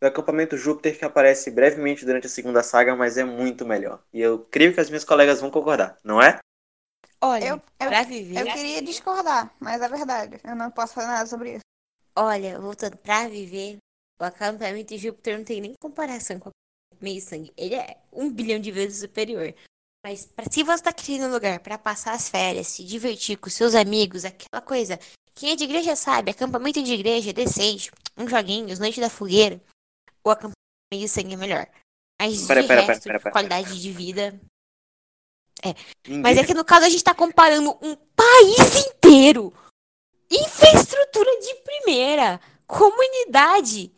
e 0.00 0.04
o 0.04 0.08
acampamento 0.08 0.56
Júpiter, 0.56 0.96
que 0.96 1.04
aparece 1.04 1.50
brevemente 1.50 2.04
durante 2.04 2.26
a 2.26 2.30
segunda 2.30 2.62
saga, 2.62 2.94
mas 2.94 3.16
é 3.16 3.24
muito 3.24 3.66
melhor. 3.66 4.02
E 4.12 4.20
eu 4.20 4.38
creio 4.50 4.72
que 4.72 4.80
as 4.80 4.88
minhas 4.88 5.04
colegas 5.04 5.40
vão 5.40 5.50
concordar, 5.50 5.98
não 6.04 6.22
é? 6.22 6.38
Olha, 7.20 7.44
Eu, 7.46 7.56
eu, 7.56 7.88
pra 7.88 8.02
viver. 8.02 8.40
eu 8.40 8.44
queria 8.52 8.82
discordar, 8.82 9.50
mas 9.58 9.80
é 9.80 9.88
verdade. 9.88 10.38
Eu 10.44 10.54
não 10.54 10.70
posso 10.70 10.94
fazer 10.94 11.06
nada 11.06 11.26
sobre 11.26 11.54
isso. 11.54 11.64
Olha, 12.14 12.60
voltando 12.60 12.96
pra 12.98 13.26
viver, 13.26 13.78
o 14.20 14.24
acampamento 14.24 14.94
de 14.94 14.98
Júpiter 14.98 15.36
não 15.38 15.44
tem 15.44 15.60
nem 15.60 15.74
comparação 15.80 16.38
com 16.38 16.50
o 16.50 16.52
meio 17.00 17.20
sangue. 17.20 17.52
Ele 17.56 17.74
é 17.74 17.96
um 18.12 18.32
bilhão 18.32 18.60
de 18.60 18.70
vezes 18.70 19.00
superior. 19.00 19.52
Mas 20.06 20.24
pra, 20.24 20.44
se 20.48 20.62
você 20.62 20.84
tá 20.84 20.92
querendo 20.92 21.26
um 21.26 21.32
lugar 21.32 21.58
pra 21.58 21.76
passar 21.76 22.12
as 22.12 22.28
férias, 22.28 22.68
se 22.68 22.84
divertir 22.84 23.36
com 23.38 23.50
seus 23.50 23.74
amigos, 23.74 24.24
aquela 24.24 24.62
coisa. 24.62 25.00
Quem 25.34 25.50
é 25.50 25.56
de 25.56 25.64
igreja 25.64 25.96
sabe, 25.96 26.30
acampamento 26.30 26.80
de 26.80 26.92
igreja, 26.92 27.32
decente, 27.32 27.90
uns 28.16 28.30
joguinhos, 28.30 28.78
noite 28.78 29.00
da 29.00 29.10
fogueira, 29.10 29.60
o 30.24 30.30
acampamento 30.30 30.54
meio 30.94 31.08
sangue 31.08 31.34
é 31.34 31.36
melhor. 31.36 31.66
Mas 32.22 32.46
Pera, 32.46 32.62
de 32.62 32.68
pera, 32.68 32.80
resto, 32.82 33.02
pera, 33.02 33.18
de 33.18 33.22
pera, 33.24 33.32
qualidade 33.32 33.82
de 33.82 33.90
vida. 33.90 34.40
Ninguém 36.06 36.22
Mas 36.22 36.38
é 36.38 36.44
que 36.44 36.54
no 36.54 36.64
caso 36.64 36.86
a 36.86 36.88
gente 36.88 37.02
tá 37.02 37.12
comparando 37.12 37.76
um 37.82 37.96
país 38.14 38.86
inteiro. 38.86 39.52
Infraestrutura 40.30 41.40
de 41.40 41.54
primeira. 41.56 42.40
Comunidade. 42.64 43.92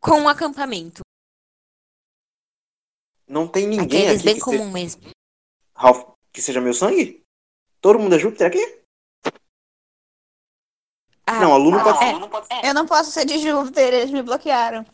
Com 0.00 0.22
um 0.22 0.28
acampamento. 0.28 1.02
Não 3.28 3.46
tem 3.46 3.68
ninguém 3.68 4.00
Aqueles 4.00 4.20
aqui 4.20 4.24
bem 4.32 4.40
comum 4.40 4.58
seja, 4.58 4.72
mesmo. 4.72 5.17
Ralph, 5.78 6.10
que 6.32 6.42
seja 6.42 6.60
meu 6.60 6.74
sangue? 6.74 7.22
Todo 7.80 8.00
mundo 8.00 8.16
é 8.16 8.18
Júpiter 8.18 8.48
aqui? 8.48 8.82
Ah, 11.24 11.40
não, 11.40 11.52
aluno 11.54 11.78
pode. 11.82 11.98
é. 12.52 12.68
Eu 12.68 12.74
não 12.74 12.84
posso 12.86 13.12
ser 13.12 13.24
de 13.24 13.38
Júpiter, 13.38 13.94
eles 13.94 14.10
me 14.10 14.22
bloquearam. 14.22 14.84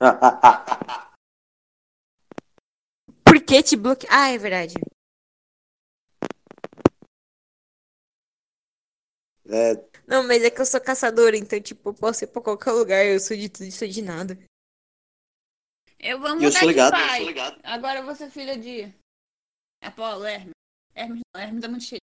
Ah, 0.00 0.18
ah, 0.22 0.40
ah. 0.42 1.10
que 3.46 3.62
te 3.62 3.76
bloqueia? 3.76 4.08
Ah, 4.10 4.28
é 4.30 4.38
verdade. 4.38 4.74
É, 9.46 9.74
Não, 10.06 10.22
mas 10.26 10.42
é 10.42 10.50
que 10.50 10.60
eu 10.60 10.64
sou 10.64 10.80
caçadora, 10.80 11.36
então, 11.36 11.60
tipo, 11.60 11.90
eu 11.90 11.94
posso 11.94 12.24
ir 12.24 12.28
pra 12.28 12.40
qualquer 12.40 12.70
lugar. 12.72 13.04
Eu 13.04 13.18
sou 13.20 13.36
de 13.36 13.48
tudo 13.48 13.64
e 13.64 13.72
sou 13.72 13.88
de 13.88 14.00
nada. 14.00 14.38
Eu 15.98 16.18
vou 16.18 16.30
mudar 16.36 16.46
eu 16.46 16.52
sou 16.52 16.68
ligado, 16.68 16.94
de 16.94 17.00
eu 17.00 17.06
pai. 17.06 17.18
sou 17.18 17.26
ligado. 17.28 17.60
Agora 17.64 17.98
eu 17.98 18.04
vou 18.04 18.14
ser 18.14 18.30
filha 18.30 18.56
de 18.56 18.94
Apolo, 19.82 20.24
Hermes. 20.24 20.50
Hermes 20.94 21.20
não, 21.34 21.42
Hermes 21.42 21.64
é 21.64 21.68
muito 21.68 21.84
cheio. 21.84 22.00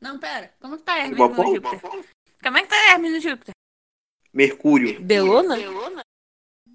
Não, 0.00 0.18
pera. 0.18 0.52
Como 0.60 0.74
é 0.74 0.78
que 0.78 0.84
tá 0.84 0.98
Hermes 0.98 1.18
no 1.18 1.24
Apolo? 1.24 1.54
Júpiter? 1.54 1.80
Como 2.42 2.58
é 2.58 2.62
que 2.62 2.68
tá 2.68 2.92
Hermes 2.92 3.12
no 3.12 3.20
Júpiter? 3.20 3.54
Mercúrio. 4.32 5.00
Belona? 5.02 5.56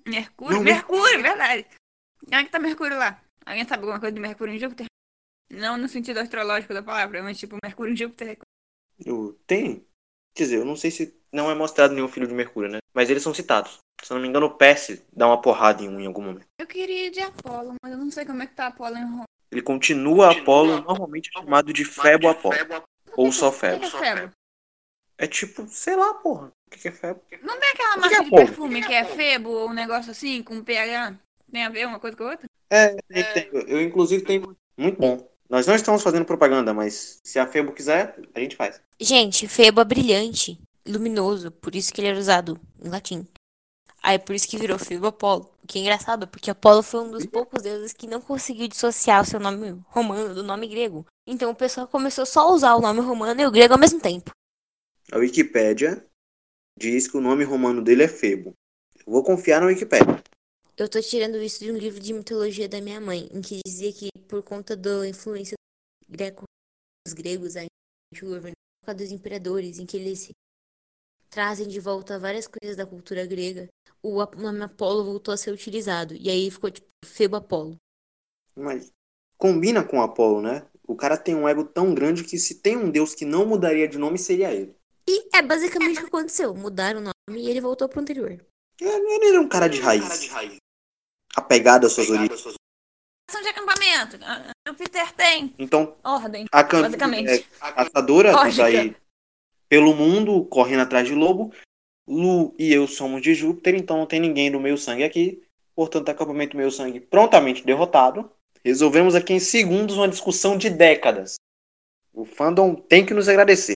Mercúrio? 0.05 0.57
Não, 0.57 0.63
Mercúrio, 0.63 1.21
verdade. 1.21 1.65
Como 2.19 2.35
é 2.35 2.43
que 2.43 2.49
tá 2.49 2.59
Mercúrio 2.59 2.97
lá? 2.97 3.21
Alguém 3.45 3.65
sabe 3.65 3.83
alguma 3.83 3.99
coisa 3.99 4.13
de 4.13 4.19
Mercúrio 4.19 4.53
em 4.53 4.59
Júpiter? 4.59 4.85
Não 5.49 5.77
no 5.77 5.87
sentido 5.87 6.19
astrológico 6.19 6.73
da 6.73 6.81
palavra, 6.81 7.21
mas 7.21 7.37
tipo, 7.37 7.57
Mercúrio 7.63 7.93
em 7.93 7.97
Júpiter. 7.97 8.37
Eu 9.05 9.39
tenho. 9.45 9.85
Quer 10.35 10.43
dizer, 10.43 10.57
eu 10.57 10.65
não 10.65 10.75
sei 10.75 10.91
se 10.91 11.15
não 11.31 11.49
é 11.49 11.55
mostrado 11.55 11.93
nenhum 11.93 12.07
filho 12.07 12.27
de 12.27 12.33
Mercúrio, 12.33 12.71
né? 12.71 12.79
Mas 12.93 13.09
eles 13.09 13.23
são 13.23 13.33
citados. 13.33 13.79
Se 14.03 14.11
eu 14.11 14.15
não 14.15 14.21
me 14.21 14.27
engano, 14.27 14.47
o 14.47 14.57
Perse 14.57 15.05
dá 15.13 15.27
uma 15.27 15.41
porrada 15.41 15.83
em 15.83 15.89
um 15.89 15.99
em 15.99 16.07
algum 16.07 16.21
momento. 16.21 16.45
Eu 16.59 16.67
queria 16.67 17.07
ir 17.07 17.11
de 17.11 17.21
Apolo, 17.21 17.75
mas 17.81 17.91
eu 17.91 17.97
não 17.97 18.11
sei 18.11 18.25
como 18.25 18.41
é 18.43 18.47
que 18.47 18.55
tá 18.55 18.67
Apolo 18.67 18.97
em 18.97 19.05
Roma. 19.05 19.23
Ele 19.53 19.61
continua 19.61 20.31
Apolo, 20.31 20.81
normalmente 20.81 21.29
é 21.29 21.39
chamado 21.39 21.71
de 21.71 21.85
Febo 21.85 22.27
Apolo. 22.27 22.55
Ou 23.15 23.31
só 23.31 23.51
Febo. 23.51 23.85
é 23.85 23.89
Febo? 23.89 24.31
É 25.15 25.27
tipo, 25.27 25.67
sei 25.69 25.95
lá, 25.95 26.15
porra. 26.15 26.51
O 26.67 26.71
que 26.71 26.87
é 26.87 26.91
Febo? 26.91 27.21
Não 27.43 27.59
tem 27.59 27.69
aquela 27.69 27.97
marca 27.97 28.15
é 28.15 28.23
de 28.23 28.29
perfume 28.31 28.83
que 28.83 28.93
é 28.93 29.05
Febo 29.05 29.49
ou 29.49 29.69
um 29.69 29.73
negócio 29.73 30.09
assim, 30.09 30.41
com 30.41 30.63
pH? 30.63 31.15
Tem 31.51 31.63
a 31.63 31.69
ver 31.69 31.85
uma 31.85 31.99
coisa 31.99 32.17
com 32.17 32.23
a 32.23 32.31
outra? 32.31 32.49
É. 32.67 32.95
Eu, 33.51 33.61
eu, 33.67 33.81
inclusive 33.81 34.23
tenho. 34.23 34.57
Muito 34.75 34.99
bom. 34.99 35.29
Nós 35.47 35.67
não 35.67 35.75
estamos 35.75 36.01
fazendo 36.01 36.25
propaganda, 36.25 36.73
mas 36.73 37.19
se 37.23 37.37
a 37.37 37.45
Febo 37.45 37.73
quiser, 37.73 38.17
a 38.33 38.39
gente 38.39 38.55
faz. 38.55 38.81
Gente, 38.99 39.47
Febo 39.47 39.81
é 39.81 39.85
brilhante, 39.85 40.59
luminoso, 40.83 41.51
por 41.51 41.75
isso 41.75 41.93
que 41.93 42.01
ele 42.01 42.07
era 42.07 42.17
usado 42.17 42.59
em 42.83 42.89
latim. 42.89 43.27
Aí 44.03 44.19
por 44.19 44.35
isso 44.35 44.47
que 44.49 44.57
virou 44.57 44.77
Febo 44.77 45.07
Apolo. 45.07 45.49
O 45.63 45.67
que 45.67 45.79
é 45.79 45.81
engraçado, 45.81 46.27
porque 46.27 46.51
Apolo 46.51 46.83
foi 46.83 46.99
um 46.99 47.11
dos 47.11 47.25
poucos 47.25 47.63
deuses 47.63 47.93
que 47.93 48.05
não 48.05 48.19
conseguiu 48.19 48.67
dissociar 48.67 49.21
o 49.21 49.25
seu 49.25 49.39
nome 49.39 49.81
romano 49.87 50.35
do 50.35 50.43
nome 50.43 50.67
grego. 50.67 51.05
Então 51.25 51.49
o 51.51 51.55
pessoal 51.55 51.87
começou 51.87 52.25
só 52.25 52.41
a 52.41 52.53
usar 52.53 52.75
o 52.75 52.81
nome 52.81 52.99
romano 52.99 53.39
e 53.39 53.45
o 53.45 53.51
grego 53.51 53.73
ao 53.73 53.79
mesmo 53.79 54.01
tempo. 54.01 54.31
A 55.09 55.17
Wikipédia 55.17 56.05
diz 56.77 57.07
que 57.07 57.15
o 57.15 57.21
nome 57.21 57.45
romano 57.45 57.81
dele 57.81 58.03
é 58.03 58.07
Febo. 58.09 58.53
Eu 59.05 59.13
vou 59.13 59.23
confiar 59.23 59.61
na 59.61 59.67
Wikipédia. 59.67 60.21
Eu 60.75 60.89
tô 60.89 60.99
tirando 61.01 61.41
isso 61.41 61.63
de 61.63 61.71
um 61.71 61.77
livro 61.77 61.99
de 61.99 62.13
mitologia 62.13 62.67
da 62.67 62.81
minha 62.81 62.99
mãe, 62.99 63.29
em 63.31 63.41
que 63.41 63.61
dizia 63.65 63.93
que 63.93 64.09
por 64.27 64.43
conta 64.43 64.75
da 64.75 65.07
influência 65.07 65.55
greco 66.09 66.43
dos 67.05 67.13
gregos, 67.13 67.55
a 67.55 67.63
governo 68.19 68.51
dos 68.95 69.11
imperadores, 69.11 69.79
em 69.79 69.85
que 69.85 69.95
eles 69.95 70.29
trazem 71.33 71.67
de 71.67 71.79
volta 71.79 72.19
várias 72.19 72.47
coisas 72.47 72.77
da 72.77 72.85
cultura 72.85 73.25
grega, 73.25 73.67
o 74.03 74.23
nome 74.37 74.61
Apolo 74.63 75.03
voltou 75.03 75.33
a 75.33 75.37
ser 75.37 75.51
utilizado. 75.51 76.13
E 76.13 76.29
aí 76.29 76.51
ficou 76.51 76.69
tipo 76.69 76.87
Febo 77.03 77.35
Apolo. 77.37 77.75
Mas 78.55 78.91
combina 79.37 79.83
com 79.83 80.01
Apolo, 80.01 80.41
né? 80.41 80.65
O 80.87 80.95
cara 80.95 81.17
tem 81.17 81.33
um 81.33 81.47
ego 81.47 81.63
tão 81.63 81.93
grande 81.95 82.23
que 82.23 82.37
se 82.37 82.55
tem 82.61 82.77
um 82.77 82.91
deus 82.91 83.15
que 83.15 83.25
não 83.25 83.45
mudaria 83.45 83.87
de 83.87 83.97
nome, 83.97 84.19
seria 84.19 84.53
ele. 84.53 84.75
E 85.09 85.35
é 85.35 85.41
basicamente 85.41 85.97
o 85.97 86.01
que 86.01 86.07
aconteceu. 86.07 86.53
Mudaram 86.53 86.99
o 86.99 87.03
nome 87.03 87.41
e 87.41 87.49
ele 87.49 87.59
voltou 87.61 87.89
pro 87.89 87.99
anterior. 88.01 88.31
Ele 88.79 89.27
era 89.29 89.41
um 89.41 89.47
cara 89.47 89.67
de 89.67 89.79
raiz. 89.81 90.29
Apegado 91.35 91.87
às 91.87 91.93
suas 91.93 92.09
origens. 92.09 92.41
Ação 93.29 93.41
de 93.41 93.47
acampamento. 93.47 94.17
Ah, 94.21 94.51
O 94.69 94.73
Peter 94.75 95.11
tem 95.13 95.53
Então, 95.57 95.95
ordem, 96.03 96.45
a 96.51 96.63
can- 96.63 96.81
basicamente. 96.83 97.29
é, 97.59 97.71
caçadora 97.73 98.31
Lógica. 98.33 98.63
daí 98.63 98.95
pelo 99.73 99.95
mundo, 99.95 100.45
correndo 100.45 100.81
atrás 100.81 101.07
de 101.07 101.15
lobo. 101.15 101.51
Lu 102.07 102.53
e 102.59 102.71
eu 102.71 102.87
somos 102.87 103.23
de 103.23 103.33
Júpiter, 103.33 103.73
então 103.73 103.97
não 103.97 104.05
tem 104.05 104.19
ninguém 104.19 104.51
do 104.51 104.59
meio 104.59 104.77
sangue 104.77 105.03
aqui. 105.03 105.41
Portanto, 105.75 106.09
acampamento 106.09 106.55
meio 106.55 106.69
sangue 106.69 106.99
prontamente 106.99 107.65
derrotado. 107.65 108.29
Resolvemos 108.63 109.15
aqui 109.15 109.33
em 109.33 109.39
segundos 109.39 109.97
uma 109.97 110.07
discussão 110.07 110.55
de 110.55 110.69
décadas. 110.69 111.37
O 112.13 112.23
fandom 112.23 112.75
tem 112.75 113.03
que 113.03 113.15
nos 113.15 113.27
agradecer. 113.27 113.73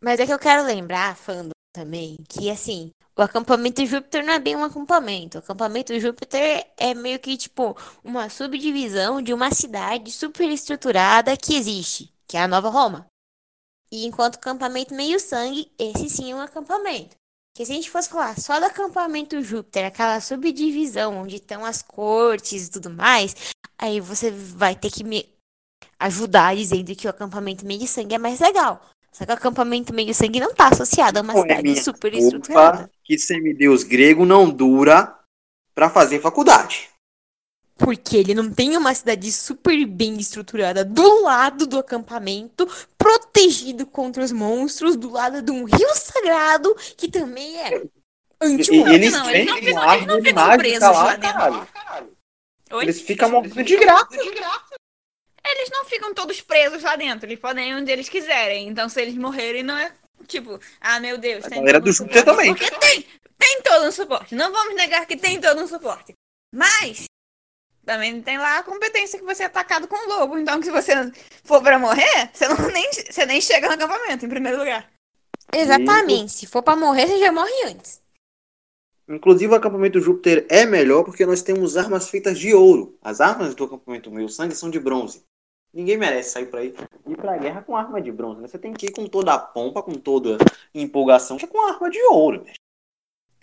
Mas 0.00 0.18
é 0.18 0.26
que 0.26 0.32
eu 0.32 0.40
quero 0.40 0.64
lembrar, 0.64 1.16
fandom, 1.16 1.52
também, 1.72 2.16
que 2.28 2.50
assim, 2.50 2.90
o 3.16 3.22
acampamento 3.22 3.86
Júpiter 3.86 4.26
não 4.26 4.32
é 4.32 4.40
bem 4.40 4.56
um 4.56 4.64
acampamento. 4.64 5.38
O 5.38 5.40
acampamento 5.40 5.96
Júpiter 6.00 6.66
é 6.76 6.94
meio 6.94 7.20
que 7.20 7.36
tipo 7.36 7.76
uma 8.02 8.28
subdivisão 8.28 9.22
de 9.22 9.32
uma 9.32 9.52
cidade 9.52 10.10
super 10.10 10.50
estruturada 10.50 11.36
que 11.36 11.54
existe, 11.54 12.12
que 12.26 12.36
é 12.36 12.40
a 12.40 12.48
Nova 12.48 12.68
Roma. 12.68 13.06
E 13.92 14.06
enquanto 14.06 14.36
acampamento 14.36 14.94
meio 14.94 15.20
sangue, 15.20 15.70
esse 15.78 16.08
sim 16.08 16.32
é 16.32 16.34
um 16.34 16.40
acampamento. 16.40 17.14
Porque 17.52 17.66
se 17.66 17.72
a 17.72 17.74
gente 17.74 17.90
fosse 17.90 18.08
falar 18.08 18.40
só 18.40 18.58
do 18.58 18.64
acampamento 18.64 19.42
Júpiter, 19.42 19.84
aquela 19.84 20.18
subdivisão 20.18 21.18
onde 21.18 21.36
estão 21.36 21.62
as 21.62 21.82
cortes 21.82 22.66
e 22.66 22.70
tudo 22.70 22.88
mais, 22.88 23.36
aí 23.78 24.00
você 24.00 24.30
vai 24.30 24.74
ter 24.74 24.90
que 24.90 25.04
me 25.04 25.28
ajudar 25.98 26.56
dizendo 26.56 26.96
que 26.96 27.06
o 27.06 27.10
acampamento 27.10 27.66
meio 27.66 27.86
sangue 27.86 28.14
é 28.14 28.18
mais 28.18 28.40
legal. 28.40 28.80
Só 29.12 29.26
que 29.26 29.30
o 29.30 29.34
acampamento 29.34 29.92
meio 29.92 30.14
sangue 30.14 30.40
não 30.40 30.54
tá 30.54 30.68
associado 30.68 31.18
a 31.18 31.22
uma 31.22 31.34
é 31.34 31.42
cidade 31.42 31.82
super 31.82 32.14
estruturada. 32.14 32.90
que 33.04 33.18
semideus 33.18 33.84
grego 33.84 34.24
não 34.24 34.48
dura 34.48 35.14
pra 35.74 35.90
fazer 35.90 36.18
faculdade. 36.18 36.88
Porque 37.84 38.16
ele 38.16 38.34
não 38.34 38.52
tem 38.52 38.76
uma 38.76 38.94
cidade 38.94 39.30
super 39.32 39.84
bem 39.86 40.18
estruturada 40.18 40.84
do 40.84 41.22
lado 41.22 41.66
do 41.66 41.78
acampamento, 41.78 42.66
protegido 42.96 43.84
contra 43.86 44.22
os 44.22 44.30
monstros, 44.30 44.94
do 44.96 45.10
lado 45.10 45.42
de 45.42 45.50
um 45.50 45.64
rio 45.64 45.94
sagrado, 45.94 46.74
que 46.96 47.08
também 47.10 47.58
é 47.60 47.74
E- 47.78 47.90
anti-monstro. 48.40 48.92
Eles 48.94 49.12
Não, 49.12 49.30
eles 49.30 49.46
não 49.46 49.54
têm 49.54 49.64
ficam- 49.64 49.82
uma 49.82 49.94
eles 49.96 50.06
não 50.06 50.22
ficam 50.22 50.56
presos 50.58 50.80
lá, 50.80 51.16
dentro. 51.16 51.20
caralho. 51.20 51.68
Eles 52.80 53.00
ficam 53.00 53.30
morrendo 53.30 53.62
de 53.64 53.76
graça. 53.76 54.08
Eles 55.44 55.70
não 55.70 55.84
ficam 55.84 56.14
todos 56.14 56.40
presos 56.40 56.82
lá 56.82 56.94
dentro. 56.96 57.26
Eles 57.26 57.38
podem 57.40 57.70
ir 57.70 57.74
onde 57.74 57.90
eles 57.90 58.08
quiserem. 58.08 58.68
Então, 58.68 58.88
se 58.88 59.00
eles 59.02 59.14
morrerem, 59.16 59.62
não 59.62 59.76
é 59.76 59.92
tipo, 60.28 60.58
ah, 60.80 61.00
meu 61.00 61.18
Deus, 61.18 61.44
A 61.44 61.48
tem 61.50 61.58
galera 61.58 61.78
todo 61.80 61.86
do 61.86 61.92
Júpiter 61.92 62.20
suporte. 62.20 62.36
também. 62.38 62.54
Porque 62.54 62.78
tem, 62.78 63.06
tem 63.38 63.60
todo 63.62 63.86
um 63.86 63.92
suporte. 63.92 64.34
Não 64.36 64.52
vamos 64.52 64.74
negar 64.76 65.04
que 65.04 65.16
tem 65.16 65.40
todo 65.40 65.60
um 65.60 65.66
suporte. 65.66 66.14
Mas 66.54 67.04
também 67.84 68.22
tem 68.22 68.38
lá 68.38 68.58
a 68.58 68.62
competência 68.62 69.18
que 69.18 69.24
você 69.24 69.42
é 69.42 69.46
atacado 69.46 69.88
com 69.88 69.96
o 69.96 70.08
lobo. 70.08 70.38
Então, 70.38 70.62
se 70.62 70.70
você 70.70 70.92
for 71.44 71.62
pra 71.62 71.78
morrer, 71.78 72.30
você, 72.32 72.48
não, 72.48 72.56
nem, 72.68 72.90
você 72.92 73.26
nem 73.26 73.40
chega 73.40 73.68
no 73.68 73.74
acampamento, 73.74 74.24
em 74.24 74.28
primeiro 74.28 74.58
lugar. 74.58 74.88
Exatamente. 75.54 76.32
Se 76.32 76.46
for 76.46 76.62
pra 76.62 76.76
morrer, 76.76 77.06
você 77.06 77.18
já 77.18 77.32
morre 77.32 77.64
antes. 77.66 78.00
Inclusive, 79.08 79.52
o 79.52 79.56
acampamento 79.56 80.00
Júpiter 80.00 80.46
é 80.48 80.64
melhor 80.64 81.04
porque 81.04 81.26
nós 81.26 81.42
temos 81.42 81.76
armas 81.76 82.08
feitas 82.08 82.38
de 82.38 82.54
ouro. 82.54 82.96
As 83.02 83.20
armas 83.20 83.54
do 83.54 83.64
acampamento 83.64 84.10
Meio 84.10 84.28
Sangue 84.28 84.54
são 84.54 84.70
de 84.70 84.78
bronze. 84.78 85.24
Ninguém 85.74 85.96
merece 85.96 86.30
sair 86.30 86.46
por 86.46 86.60
aí 86.60 86.74
e 87.06 87.12
ir 87.12 87.16
pra 87.16 87.36
guerra 87.36 87.62
com 87.62 87.76
arma 87.76 88.00
de 88.00 88.12
bronze. 88.12 88.40
Né? 88.40 88.48
Você 88.48 88.58
tem 88.58 88.72
que 88.72 88.86
ir 88.86 88.92
com 88.92 89.06
toda 89.06 89.34
a 89.34 89.38
pompa, 89.38 89.82
com 89.82 89.94
toda 89.94 90.36
a 90.36 90.78
empolgação, 90.78 91.36
que 91.36 91.44
é 91.44 91.48
com 91.48 91.66
arma 91.66 91.90
de 91.90 92.00
ouro. 92.04 92.44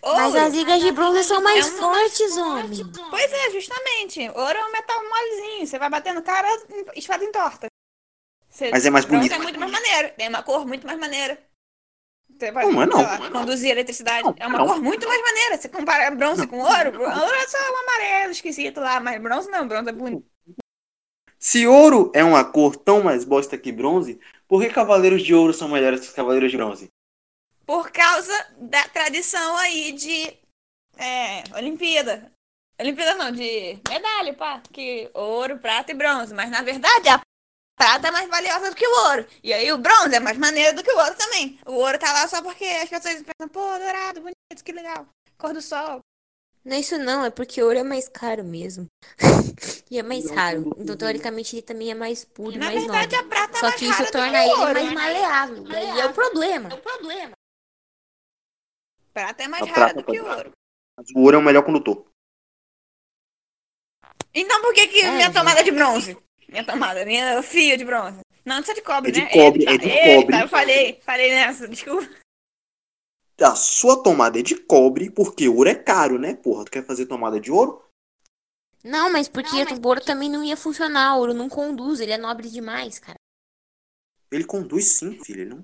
Mas 0.01 0.33
Ouro. 0.33 0.45
as 0.47 0.53
ligas 0.53 0.81
de 0.81 0.91
bronze 0.91 1.23
são 1.25 1.41
mais 1.41 1.67
É 1.67 1.71
um- 1.73 1.77
fortes, 1.77 2.37
homem. 2.37 2.91
Pois 3.09 3.31
é, 3.33 3.51
justamente. 3.51 4.21
Ouro 4.29 4.57
é 4.57 4.65
um 4.65 4.71
metal 4.71 5.01
molezinho. 5.03 5.67
Você 5.67 5.77
vai 5.77 5.89
bater 5.89 6.13
no 6.13 6.21
cara, 6.21 6.47
espada 6.95 7.23
entorta. 7.23 7.67
Você- 8.49 8.71
Mas 8.71 8.85
é 8.85 8.89
mais 8.89 9.05
bronze 9.05 9.27
bonito. 9.29 9.39
é 9.41 9.43
muito 9.43 9.59
mais 9.59 9.71
maneiro. 9.71 10.13
Tem 10.15 10.27
uma 10.29 10.41
cor 10.43 10.65
muito 10.65 10.85
mais 10.87 10.97
maneira. 10.99 11.37
Você 12.29 12.51
vai, 12.51 12.65
Não 12.71 12.81
é 12.81 12.85
não, 12.85 13.01
lá, 13.01 13.17
não 13.19 13.29
não. 13.29 13.39
conduzir 13.41 13.71
eletricidade. 13.71 14.23
Não, 14.23 14.33
é 14.39 14.47
uma 14.47 14.59
não. 14.59 14.67
cor 14.67 14.81
muito 14.81 15.05
mais 15.07 15.21
maneira. 15.21 15.57
Você 15.57 15.67
compara 15.67 16.09
bronze 16.11 16.47
com 16.47 16.59
ouro, 16.59 17.01
ouro 17.01 17.35
é 17.35 17.47
só 17.47 17.57
um 17.57 17.77
amarelo 17.77 18.31
esquisito 18.31 18.79
lá, 18.79 18.99
mas 19.01 19.21
bronze 19.21 19.49
não, 19.51 19.67
bronze 19.67 19.89
é 19.89 19.91
bonito. 19.91 20.25
Se 21.37 21.67
ouro 21.67 22.11
é 22.13 22.23
uma 22.23 22.43
cor 22.43 22.75
tão 22.77 23.01
mais 23.03 23.23
bosta 23.25 23.57
que 23.57 23.71
bronze, 23.71 24.19
por 24.47 24.61
que 24.61 24.69
cavaleiros 24.69 25.21
de 25.21 25.33
ouro 25.33 25.53
são 25.53 25.67
melhores 25.69 25.99
que 26.01 26.07
os 26.07 26.13
cavaleiros 26.13 26.49
de 26.51 26.57
bronze? 26.57 26.87
Por 27.69 27.91
causa 27.91 28.33
da 28.57 28.83
tradição 28.87 29.55
aí 29.57 29.91
de 29.91 30.35
é, 30.97 31.43
Olimpíada. 31.55 32.31
Olimpíada 32.79 33.13
não, 33.13 33.31
de 33.31 33.77
medalha, 33.87 34.33
pá. 34.33 34.59
Que 34.73 35.07
ouro, 35.13 35.59
prata 35.59 35.91
e 35.91 35.93
bronze. 35.93 36.33
Mas 36.33 36.49
na 36.49 36.63
verdade 36.63 37.09
a 37.09 37.21
prata 37.77 38.07
é 38.07 38.11
mais 38.11 38.27
valiosa 38.27 38.71
do 38.71 38.75
que 38.75 38.87
o 38.87 39.09
ouro. 39.09 39.27
E 39.43 39.53
aí 39.53 39.71
o 39.71 39.77
bronze 39.77 40.15
é 40.15 40.19
mais 40.19 40.35
maneiro 40.35 40.77
do 40.77 40.83
que 40.83 40.91
o 40.91 40.97
ouro 40.97 41.13
também. 41.13 41.59
O 41.63 41.73
ouro 41.73 41.99
tá 41.99 42.11
lá 42.11 42.27
só 42.27 42.41
porque 42.41 42.65
as 42.65 42.89
pessoas 42.89 43.21
pensam, 43.21 43.47
pô, 43.53 43.61
dourado, 43.77 44.21
bonito, 44.21 44.63
que 44.65 44.71
legal. 44.71 45.05
Cor 45.37 45.53
do 45.53 45.61
sol. 45.61 45.99
Não 46.65 46.75
é 46.75 46.79
isso 46.79 46.97
não, 46.97 47.23
é 47.23 47.29
porque 47.29 47.61
ouro 47.61 47.77
é 47.77 47.83
mais 47.83 48.09
caro 48.09 48.43
mesmo. 48.43 48.87
e 49.91 49.99
é 49.99 50.01
mais 50.01 50.27
raro. 50.31 50.75
Então, 50.75 50.97
teoricamente, 50.97 51.55
ele 51.55 51.61
também 51.61 51.91
é 51.91 51.95
mais 51.95 52.25
puro 52.25 52.55
e 52.55 52.57
Na 52.57 52.65
mais 52.65 52.79
verdade, 52.81 53.15
nobre. 53.15 53.27
a 53.27 53.29
prata 53.29 53.57
é 53.57 53.59
Só 53.59 53.67
mais 53.67 53.79
que 53.79 53.85
isso 53.85 54.11
torna 54.11 54.43
ele 54.43 54.53
o 54.55 54.59
ouro. 54.59 54.73
mais 54.73 54.91
maleável. 54.91 55.67
E 55.67 55.75
aí 55.75 55.99
é 55.99 56.05
o 56.07 56.13
problema. 56.13 56.69
Prata 59.19 59.43
é 59.43 59.47
mais 59.49 59.63
A 59.63 59.65
rara 59.65 59.75
prata 59.93 60.01
do 60.01 60.03
que 60.11 60.19
o 60.21 60.25
ouro. 60.25 60.51
Mas 60.97 61.07
o 61.13 61.19
ouro 61.19 61.35
é 61.35 61.39
o 61.39 61.43
melhor 61.43 61.63
condutor. 61.65 62.05
Então 64.33 64.61
por 64.61 64.73
que 64.73 64.87
que 64.87 65.01
É, 65.01 65.11
minha 65.11 65.25
gente. 65.25 65.33
tomada 65.33 65.59
é 65.59 65.63
de 65.63 65.71
bronze? 65.71 66.17
Minha 66.47 66.65
tomada, 66.65 67.05
minha 67.05 67.43
fio 67.43 67.77
de 67.77 67.83
bronze. 67.83 68.19
Não, 68.45 68.59
isso 68.61 68.71
é 68.71 68.73
de 68.73 68.81
cobre, 68.81 69.09
É 69.09 69.13
de 69.13 69.21
né? 69.21 69.29
cobre, 69.29 69.59
Eita, 69.59 69.73
é 69.73 69.77
de 69.77 69.89
eita, 69.89 70.21
cobre. 70.21 70.41
eu 70.41 70.47
falei, 70.47 71.01
falei 71.01 71.31
nessa, 71.31 71.67
desculpa. 71.67 72.07
A 73.41 73.55
sua 73.55 74.01
tomada 74.01 74.39
é 74.39 74.41
de 74.41 74.55
cobre, 74.55 75.09
porque 75.11 75.47
ouro 75.49 75.69
é 75.69 75.75
caro, 75.75 76.17
né, 76.17 76.35
porra? 76.35 76.65
Tu 76.65 76.71
quer 76.71 76.85
fazer 76.85 77.05
tomada 77.05 77.39
de 77.39 77.51
ouro? 77.51 77.85
Não, 78.83 79.11
mas 79.11 79.27
porque 79.27 79.55
o 79.73 79.87
ouro 79.87 80.03
também 80.03 80.29
não 80.29 80.43
ia 80.43 80.55
funcionar. 80.55 81.15
O 81.15 81.19
ouro 81.19 81.33
não 81.33 81.49
conduz, 81.49 81.99
ele 81.99 82.11
é 82.13 82.17
nobre 82.17 82.49
demais, 82.49 82.99
cara. 82.99 83.17
Ele 84.31 84.45
conduz 84.45 84.85
sim, 84.93 85.21
filho. 85.23 85.41
Ele 85.41 85.49
não. 85.49 85.63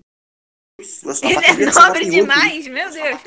Ele 0.79 1.67
é 1.67 1.71
nobre 1.71 2.09
demais, 2.09 2.67
meu 2.67 2.91
Deus. 2.91 3.21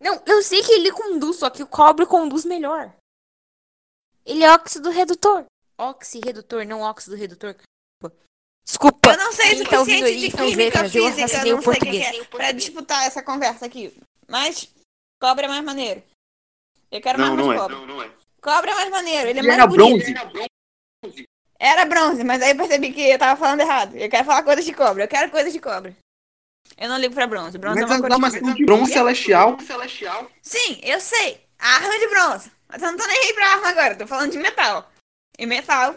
Não, 0.00 0.22
eu 0.26 0.42
sei 0.42 0.62
que 0.62 0.72
ele 0.72 0.92
conduz, 0.92 1.36
só 1.36 1.50
que 1.50 1.62
o 1.62 1.66
cobre 1.66 2.06
conduz 2.06 2.44
melhor. 2.44 2.94
Ele 4.24 4.44
é 4.44 4.52
óxido 4.52 4.90
redutor. 4.90 5.44
Óxido 5.76 6.26
redutor, 6.26 6.64
não 6.64 6.80
óxido 6.80 7.16
redutor. 7.16 7.56
Desculpa. 8.64 9.12
Eu 9.12 9.16
não 9.18 9.32
sei 9.32 9.54
o 9.54 9.56
Quem 9.56 9.66
tá 9.66 9.80
ouvindo 9.80 9.98
suficiente 9.98 10.24
aí 10.24 10.30
de 10.30 10.36
faz 10.36 10.50
química 10.50 10.64
letras, 10.64 10.94
eu 10.94 11.02
física, 11.04 11.24
assassinei 11.24 11.52
não 11.52 11.58
o 11.58 11.62
sei 11.62 11.72
o 11.72 11.80
que 11.80 12.02
é, 12.02 12.24
pra 12.24 12.52
disputar 12.52 13.06
essa 13.06 13.22
conversa 13.22 13.66
aqui. 13.66 13.98
Mas 14.28 14.72
cobre 15.20 15.46
é 15.46 15.48
mais 15.48 15.64
maneiro. 15.64 16.02
Eu 16.90 17.00
quero 17.00 17.18
Não, 17.18 17.34
mais, 17.34 17.38
não 17.38 17.52
é. 17.52 17.56
mais 17.56 17.72
cobre. 17.72 18.20
Cobre 18.40 18.70
é 18.70 18.74
mais 18.74 18.90
maneiro, 18.90 19.28
ele 19.28 19.38
é 19.40 19.42
Ele 19.42 19.56
mais 19.56 19.68
bonito. 19.68 20.12
bronze. 21.02 21.26
Era 21.62 21.84
bronze, 21.84 22.24
mas 22.24 22.40
aí 22.40 22.52
eu 22.52 22.56
percebi 22.56 22.90
que 22.90 23.02
eu 23.02 23.18
tava 23.18 23.38
falando 23.38 23.60
errado. 23.60 23.94
Eu 23.94 24.08
quero 24.08 24.24
falar 24.24 24.42
coisas 24.42 24.64
de 24.64 24.72
cobre, 24.72 25.02
eu 25.04 25.08
quero 25.08 25.30
coisas 25.30 25.52
de 25.52 25.60
cobre. 25.60 25.94
Eu 26.78 26.88
não 26.88 26.96
ligo 26.96 27.12
pra 27.12 27.26
bronze. 27.26 27.58
Bronze 27.58 27.78
é 27.78 27.82
Mas 27.82 27.90
uma 27.90 27.96
a 27.96 28.00
coisa 28.00 28.14
armação 28.14 28.54
de 28.54 28.64
bronze 28.64 28.92
celestial. 28.92 29.58
Sim, 30.40 30.80
eu 30.82 30.98
sei. 30.98 31.46
A 31.58 31.74
arma 31.74 31.94
é 31.94 31.98
de 31.98 32.08
bronze. 32.08 32.50
Mas 32.66 32.82
eu 32.82 32.90
não 32.90 32.96
tô 32.96 33.06
nem 33.06 33.18
aí 33.18 33.34
pra 33.34 33.52
arma 33.52 33.68
agora, 33.68 33.92
eu 33.92 33.98
tô 33.98 34.06
falando 34.06 34.32
de 34.32 34.38
metal. 34.38 34.90
E 35.38 35.44
metal, 35.44 35.94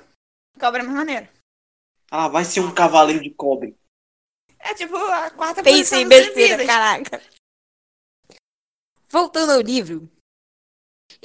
cobre 0.59 0.81
é 0.81 0.83
mais 0.83 0.97
maneiro. 0.97 1.29
Ah, 2.11 2.27
vai 2.27 2.43
ser 2.43 2.59
um 2.59 2.73
cavaleiro 2.73 3.23
de 3.23 3.29
cobre. 3.29 3.77
É 4.59 4.73
tipo 4.73 4.97
a 4.97 5.29
quarta 5.29 5.63
Pensei 5.63 5.79
posição 5.79 5.99
em 6.01 6.07
besteira, 6.07 6.65
caraca. 6.65 7.21
Voltando 9.09 9.53
ao 9.53 9.61
livro. 9.61 10.09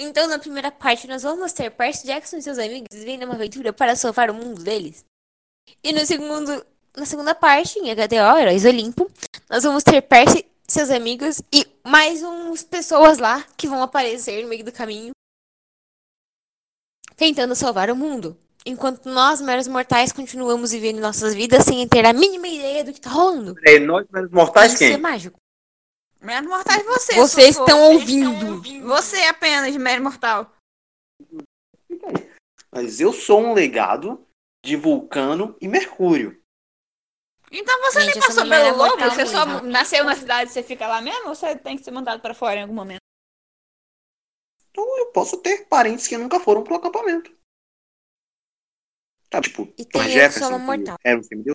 Então, 0.01 0.29
na 0.29 0.39
primeira 0.39 0.71
parte, 0.71 1.09
nós 1.09 1.25
vamos 1.25 1.53
ter 1.53 1.71
Percy 1.73 2.07
Jackson 2.07 2.37
e 2.37 2.43
seus 2.43 2.57
amigos 2.57 2.87
vivendo 2.93 3.25
uma 3.25 3.35
aventura 3.35 3.73
para 3.73 3.97
salvar 3.97 4.31
o 4.31 4.35
mundo 4.35 4.63
deles. 4.63 5.05
E 5.83 5.93
no 5.93 6.07
segundo, 6.07 6.65
na 6.97 7.05
segunda 7.05 7.35
parte, 7.35 7.81
em 7.81 7.93
HDO, 7.93 8.39
Heróis 8.39 8.65
Olimpo, 8.65 9.11
nós 9.51 9.65
vamos 9.65 9.83
ter 9.83 10.01
Percy, 10.03 10.47
seus 10.69 10.89
amigos 10.91 11.43
e 11.53 11.67
mais 11.83 12.23
uns 12.23 12.63
pessoas 12.63 13.19
lá 13.19 13.45
que 13.57 13.67
vão 13.67 13.83
aparecer 13.83 14.43
no 14.43 14.49
meio 14.49 14.65
do 14.65 14.71
caminho 14.71 15.11
tentando 17.17 17.55
salvar 17.57 17.91
o 17.91 17.97
mundo. 17.97 18.37
Enquanto 18.65 19.07
nós, 19.07 19.41
meros 19.41 19.67
mortais, 19.67 20.13
continuamos 20.13 20.71
vivendo 20.71 21.01
nossas 21.01 21.35
vidas 21.35 21.65
sem 21.65 21.87
ter 21.89 22.07
a 22.07 22.13
mínima 22.13 22.47
ideia 22.47 22.85
do 22.85 22.93
que 22.93 23.01
tá 23.01 23.11
rolando. 23.11 23.57
É, 23.65 23.79
nós, 23.81 24.07
meros 24.13 24.31
mortais, 24.31 24.75
Isso 24.75 24.85
é 24.85 24.89
quem? 24.91 24.99
mágico. 24.99 25.39
Mero 26.21 26.49
mortal 26.49 26.79
é 26.81 26.83
você. 26.85 27.15
Vocês 27.15 27.57
estão 27.57 27.93
ouvindo. 27.93 28.61
Você 28.87 29.17
apenas, 29.25 29.75
mero 29.77 30.03
mortal. 30.03 30.53
Mas 32.71 33.01
eu 33.01 33.13
sou 33.13 33.41
um 33.41 33.53
legado 33.55 34.27
de 34.65 34.77
Vulcano 34.77 35.57
e 35.61 35.69
Mercúrio. 35.69 36.41
Então 37.51 37.81
você 37.83 38.01
Gente, 38.03 38.19
nem 38.19 38.27
passou 38.27 38.47
pelo 38.49 38.77
lobo? 38.77 38.79
mortal 38.91 39.11
Você 39.11 39.27
só 39.27 39.47
mesmo. 39.47 39.69
nasceu 39.69 40.05
na 40.05 40.15
cidade 40.15 40.51
e 40.51 40.53
você 40.53 40.63
fica 40.63 40.87
lá 40.87 41.01
mesmo? 41.01 41.29
Ou 41.29 41.35
você 41.35 41.57
tem 41.57 41.79
que 41.79 41.85
ser 41.85 41.91
mandado 41.93 42.21
pra 42.21 42.35
fora 42.35 42.57
em 42.59 42.63
algum 42.63 42.75
momento? 42.75 43.01
Então 44.71 44.99
eu 44.99 45.07
posso 45.13 45.39
ter 45.39 45.67
parentes 45.67 46.07
que 46.07 46.19
nunca 46.19 46.39
foram 46.41 46.63
pro 46.63 46.75
acampamento. 46.77 47.35
Tá, 49.31 49.41
tipo, 49.41 49.63
E 49.79 49.85
tem 49.85 50.03
Jefferson, 50.11 50.59
mortal. 50.59 50.97
era 51.05 51.19
um. 51.19 51.23
Eu 51.47 51.55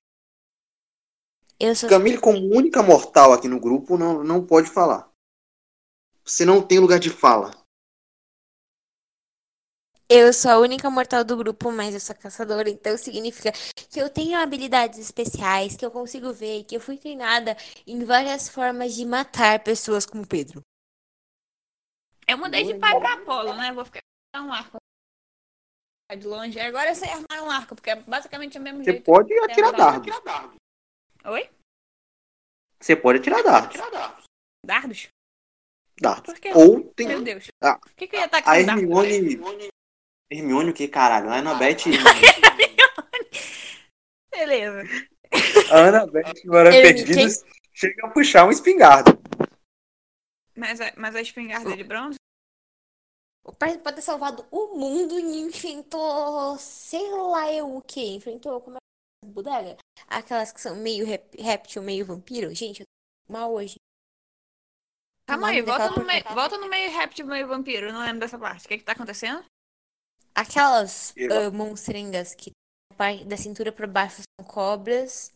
sou, 1.76 1.90
Camille, 1.90 2.18
como 2.18 2.40
única 2.40 2.82
mortal 2.84 3.34
aqui 3.34 3.48
no 3.48 3.60
grupo, 3.60 3.98
não, 3.98 4.24
não 4.24 4.46
pode 4.46 4.70
falar. 4.70 5.10
Você 6.26 6.46
não 6.46 6.62
tem 6.62 6.80
lugar 6.80 7.00
de 7.00 7.10
fala. 7.10 7.52
eu 10.10 10.32
sou 10.32 10.52
a 10.52 10.60
única 10.60 10.90
mortal 10.90 11.24
do 11.24 11.36
grupo, 11.36 11.72
mas 11.72 11.94
eu 11.94 12.00
sou 12.00 12.16
caçadora, 12.16 12.70
então 12.70 12.96
significa 12.98 13.52
que 13.90 14.00
eu 14.00 14.10
tenho 14.10 14.38
habilidades 14.38 15.00
especiais, 15.00 15.76
que 15.76 15.86
eu 15.86 15.92
consigo 15.92 16.32
ver, 16.32 16.64
que 16.66 16.76
eu 16.76 16.80
fui 16.80 16.98
treinada 16.98 17.58
em 17.88 18.04
várias 18.06 18.48
formas 18.48 18.94
de 18.94 19.06
matar 19.06 19.64
pessoas 19.64 20.06
como 20.06 20.28
Pedro. 20.28 20.62
Eu 22.28 22.38
mudei 22.38 22.64
de 22.64 22.76
pai 22.76 22.98
pra 23.00 23.14
Apolo, 23.14 23.54
né? 23.54 23.74
Vou 23.74 23.84
ficar 23.84 24.00
com 24.34 24.42
um 24.44 24.54
arco 24.54 24.78
de 26.16 26.28
longe. 26.28 26.60
Agora 26.60 26.92
eu 26.92 26.96
sei 26.96 27.10
armar 27.10 27.44
um 27.44 27.52
arco, 27.52 27.76
porque 27.76 27.90
é 27.90 27.96
basicamente 27.96 28.58
o 28.58 28.62
mesmo 28.62 28.84
Você 28.84 28.92
jeito. 28.92 29.04
pode 29.04 29.34
atirar 29.40 29.72
dardo. 29.72 30.12
Oi? 31.26 31.50
Você 32.80 32.96
pode 32.96 33.20
atirar 33.20 33.44
dardo. 33.44 33.78
Dardos? 34.66 35.10
Dardo. 36.00 36.24
Por 36.24 36.40
quê? 36.40 36.52
Ou 36.54 36.84
tem 36.94 37.08
Meu 37.08 37.22
Deus. 37.22 37.48
Ah. 37.62 37.78
Por 37.80 37.94
que, 37.94 38.08
que 38.08 38.16
eu 38.16 38.20
ia 38.20 38.26
atacar 38.26 38.56
a 38.56 38.60
um 38.60 38.66
dardo? 38.66 38.82
Hermione. 38.82 39.68
Hermione 40.30 40.70
o 40.72 40.74
que, 40.74 40.88
caralho? 40.90 41.30
A 41.30 41.38
Annabeth. 41.38 41.84
Beleza. 44.32 44.84
a 45.72 45.88
Annabeth, 45.88 46.42
agora 46.46 46.76
Hermione, 46.76 47.06
perdidos, 47.06 47.44
chega 47.74 48.08
a 48.08 48.10
puxar 48.10 48.46
um 48.46 48.52
espingarda. 48.52 49.18
Mas 50.56 50.80
a, 50.82 50.92
mas 50.98 51.16
a 51.16 51.22
espingarda 51.22 51.72
é 51.72 51.78
de 51.78 51.84
bronze? 51.84 52.18
O 53.46 53.54
Percy 53.54 53.78
pode 53.80 53.98
ter 53.98 54.02
salvado 54.02 54.46
o 54.52 54.78
mundo 54.78 55.20
e 55.20 55.42
enfrentou, 55.42 56.58
sei 56.58 57.10
lá 57.12 57.52
eu 57.52 57.76
o 57.76 57.82
que, 57.82 58.16
enfrentou 58.16 58.62
como 58.62 58.78
é? 58.78 58.83
Bodega? 59.24 59.78
Aquelas 60.08 60.52
que 60.52 60.62
são 60.62 60.76
meio 60.76 61.06
rep- 61.06 61.36
réptil, 61.40 61.82
meio 61.82 62.06
vampiro. 62.06 62.54
Gente, 62.54 62.82
eu 62.82 62.86
tô 63.28 63.34
mal 63.34 63.52
hoje. 63.54 63.76
Calma 65.26 65.48
aí, 65.50 65.62
volta 65.62 65.90
no, 65.90 66.06
meio, 66.06 66.24
volta 66.34 66.58
no 66.58 66.70
meio 66.70 66.92
réptil, 66.92 67.26
meio 67.26 67.48
vampiro. 67.48 67.88
Eu 67.88 67.94
não 67.94 68.02
lembro 68.02 68.20
dessa 68.20 68.38
parte. 68.38 68.66
O 68.66 68.68
que 68.68 68.78
que 68.78 68.84
tá 68.84 68.92
acontecendo? 68.92 69.44
Aquelas 70.36 71.14
Eu- 71.16 71.52
monstrengas 71.52 72.36
que 72.36 72.52
da 73.26 73.36
cintura 73.38 73.72
pra 73.72 73.88
baixo 73.88 74.22
são 74.40 74.48
cobras 74.48 75.32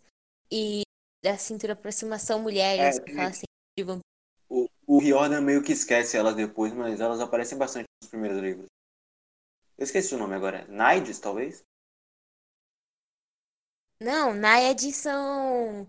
e 0.52 0.82
da 1.24 1.38
cintura 1.38 1.76
pra 1.76 1.92
cima 1.92 2.20
são 2.20 2.40
mulheres. 2.42 2.98
É, 2.98 3.02
aquelas 3.02 3.42
de 3.78 3.84
vampiro. 3.84 4.02
O, 4.50 4.70
o 4.86 5.00
Riordan 5.00 5.42
meio 5.42 5.64
que 5.64 5.72
esquece 5.74 6.16
elas 6.18 6.36
depois, 6.36 6.74
mas 6.74 7.00
elas 7.02 7.20
aparecem 7.20 7.58
bastante 7.58 7.86
nos 8.02 8.10
primeiros 8.10 8.40
livros. 8.42 8.66
Eu 9.78 9.84
esqueci 9.84 10.16
o 10.16 10.18
nome 10.18 10.36
agora. 10.36 10.66
Naides, 10.68 11.20
talvez? 11.20 11.62
Não, 14.00 14.34
Naiad 14.34 14.92
são 14.94 15.86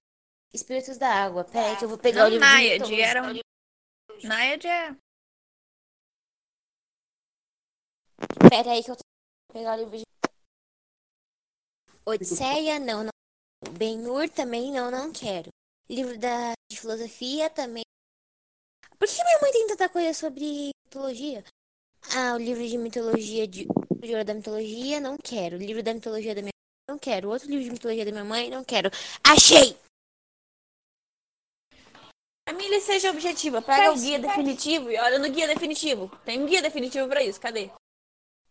espíritos 0.53 0.97
da 0.97 1.09
água. 1.09 1.45
Pera 1.45 1.69
aí 1.71 1.77
que 1.77 1.85
eu 1.85 1.89
vou 1.89 1.99
pegar 1.99 2.21
o 2.21 2.25
Não, 2.25 2.31
livro 2.31 2.47
de 2.47 2.53
Naiad, 2.53 2.73
mitologia. 2.75 3.07
era 3.07 3.23
um... 3.23 3.41
Naiad 4.27 4.67
é... 4.67 4.97
Pera 8.51 8.73
aí 8.73 8.83
que 8.83 8.91
eu 8.91 8.97
tô 8.97 9.03
pegar 9.53 9.75
o 9.75 9.79
livro 9.79 9.99
de 9.99 10.05
Odisseia, 12.07 12.79
não, 12.79 13.05
não. 13.05 13.11
Ben-Hur 13.73 14.29
também 14.31 14.73
não, 14.73 14.91
não 14.91 15.13
quero. 15.13 15.51
Livro 15.89 16.19
da, 16.19 16.53
de 16.71 16.81
filosofia 16.81 17.51
também. 17.51 17.83
Por 18.99 19.07
que 19.07 19.23
minha 19.23 19.41
mãe 19.41 19.53
tem 19.53 19.67
tanta 19.67 19.89
coisa 19.89 20.15
sobre 20.15 20.71
mitologia? 20.87 21.45
Ah, 22.15 22.35
o 22.35 22.39
livro 22.39 22.67
de 22.67 22.79
mitologia 22.79 23.47
de, 23.47 23.67
de 23.67 24.25
da 24.25 24.35
mitologia, 24.35 25.01
não 25.01 25.17
quero. 25.23 25.57
O 25.57 25.61
livro 25.61 25.83
da 25.83 25.93
mitologia 25.93 26.35
da 26.35 26.41
minha 26.41 26.58
não 26.89 26.99
quero. 26.99 27.29
Outro 27.29 27.49
livro 27.49 27.65
de 27.65 27.71
mitologia 27.71 28.05
da 28.05 28.11
minha 28.11 28.25
mãe, 28.25 28.51
não 28.51 28.65
quero. 28.65 28.91
Achei! 29.23 29.77
Camila, 32.49 32.81
seja 32.81 33.11
objetiva. 33.11 33.61
Pega 33.61 33.93
o 33.93 33.95
guia 33.95 34.19
definitivo 34.19 34.91
e 34.91 34.99
olha 34.99 35.19
no 35.19 35.31
guia 35.31 35.47
definitivo. 35.47 36.11
Tem 36.25 36.41
um 36.41 36.47
guia 36.47 36.63
definitivo 36.63 37.07
pra 37.07 37.23
isso. 37.23 37.39
Cadê? 37.39 37.71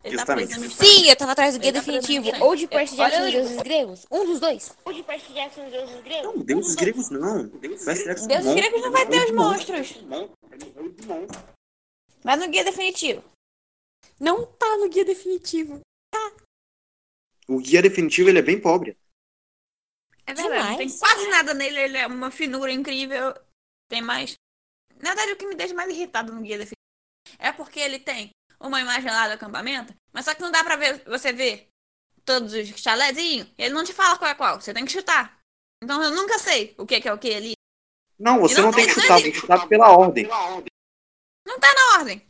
Ele 0.04 0.16
tá 0.16 0.38
Justamente. 0.38 0.52
estante. 0.52 0.76
Sim, 0.76 1.10
eu 1.10 1.16
tava 1.16 1.32
atrás 1.32 1.56
do 1.56 1.60
guia 1.60 1.74
tá 1.74 1.80
definitivo. 1.80 2.30
Ou 2.46 2.56
de 2.56 2.68
Percy 2.68 2.94
Olha 3.02 3.10
Jackson 3.10 3.28
e 3.28 3.32
deuses 3.32 3.58
gregos. 3.64 4.06
Um 4.12 4.26
dos 4.26 4.40
dois. 4.40 4.78
Não, 6.24 6.38
deuses 6.38 6.76
gregos 6.76 7.10
não. 7.10 7.50
Percy 7.50 8.06
Jackson 8.06 8.28
Deuses 8.28 8.46
não. 8.46 8.56
gregos 8.56 8.82
não 8.82 8.92
vai 8.92 9.08
ter 9.08 9.26
os 9.26 9.32
monstros. 9.32 9.98
monstros. 10.04 11.44
Vai 12.24 12.36
no 12.36 12.48
guia 12.50 12.64
definitivo. 12.64 13.24
Não 14.20 14.46
tá 14.46 14.78
no 14.78 14.90
guia 14.90 15.04
definitivo. 15.04 15.82
O 17.48 17.60
guia 17.60 17.82
definitivo 17.82 18.30
ele 18.30 18.40
é 18.40 18.42
bem 18.42 18.60
pobre. 18.60 18.98
É 20.26 20.34
verdade, 20.34 20.70
não 20.70 20.78
tem 20.78 20.98
quase 20.98 21.28
nada 21.30 21.54
nele, 21.54 21.80
ele 21.80 21.98
é 21.98 22.06
uma 22.08 22.30
finura 22.30 22.72
incrível. 22.72 23.34
Tem 23.88 24.02
mais. 24.02 24.36
Na 25.02 25.10
verdade, 25.14 25.32
o 25.32 25.38
que 25.38 25.48
me 25.48 25.56
deixa 25.56 25.74
mais 25.74 25.90
irritado 25.90 26.34
no 26.34 26.42
guia 26.42 26.58
definitivo 26.58 26.76
é 27.40 27.52
porque 27.52 27.80
ele 27.80 28.00
tem 28.00 28.32
uma 28.60 28.82
imagem 28.82 29.10
lá 29.10 29.28
do 29.28 29.34
acampamento, 29.36 29.94
mas 30.12 30.26
só 30.26 30.34
que 30.34 30.42
não 30.42 30.52
dá 30.52 30.64
pra 30.64 30.76
ver, 30.76 31.04
você 31.06 31.32
ver 31.32 31.70
todos 32.26 32.52
os 32.54 32.68
chalezinhos, 32.82 33.48
ele 33.58 33.74
não 33.74 33.84
te 33.86 33.94
fala 33.94 34.18
qual 34.18 34.30
é 34.32 34.36
qual, 34.36 34.60
você 34.60 34.74
tem 34.74 34.84
que 34.86 34.92
chutar. 34.92 35.38
Então 35.82 36.04
eu 36.04 36.12
nunca 36.12 36.38
sei 36.40 36.74
o 36.78 36.86
que 36.86 37.00
que 37.00 37.08
é 37.08 37.14
o 37.14 37.18
que 37.18 37.34
ali. 37.34 37.54
Não, 38.20 38.40
você 38.40 38.56
não 38.56 38.64
não 38.66 38.72
tem 38.74 38.86
tem- 38.86 38.94
que 38.94 39.00
chutar, 39.02 39.22
tem 39.22 39.32
que 39.32 39.40
chutar 39.40 39.68
pela 39.68 39.92
ordem. 39.96 40.28
Não 41.46 41.60
tá 41.60 41.74
na 41.74 42.00
ordem. 42.00 42.27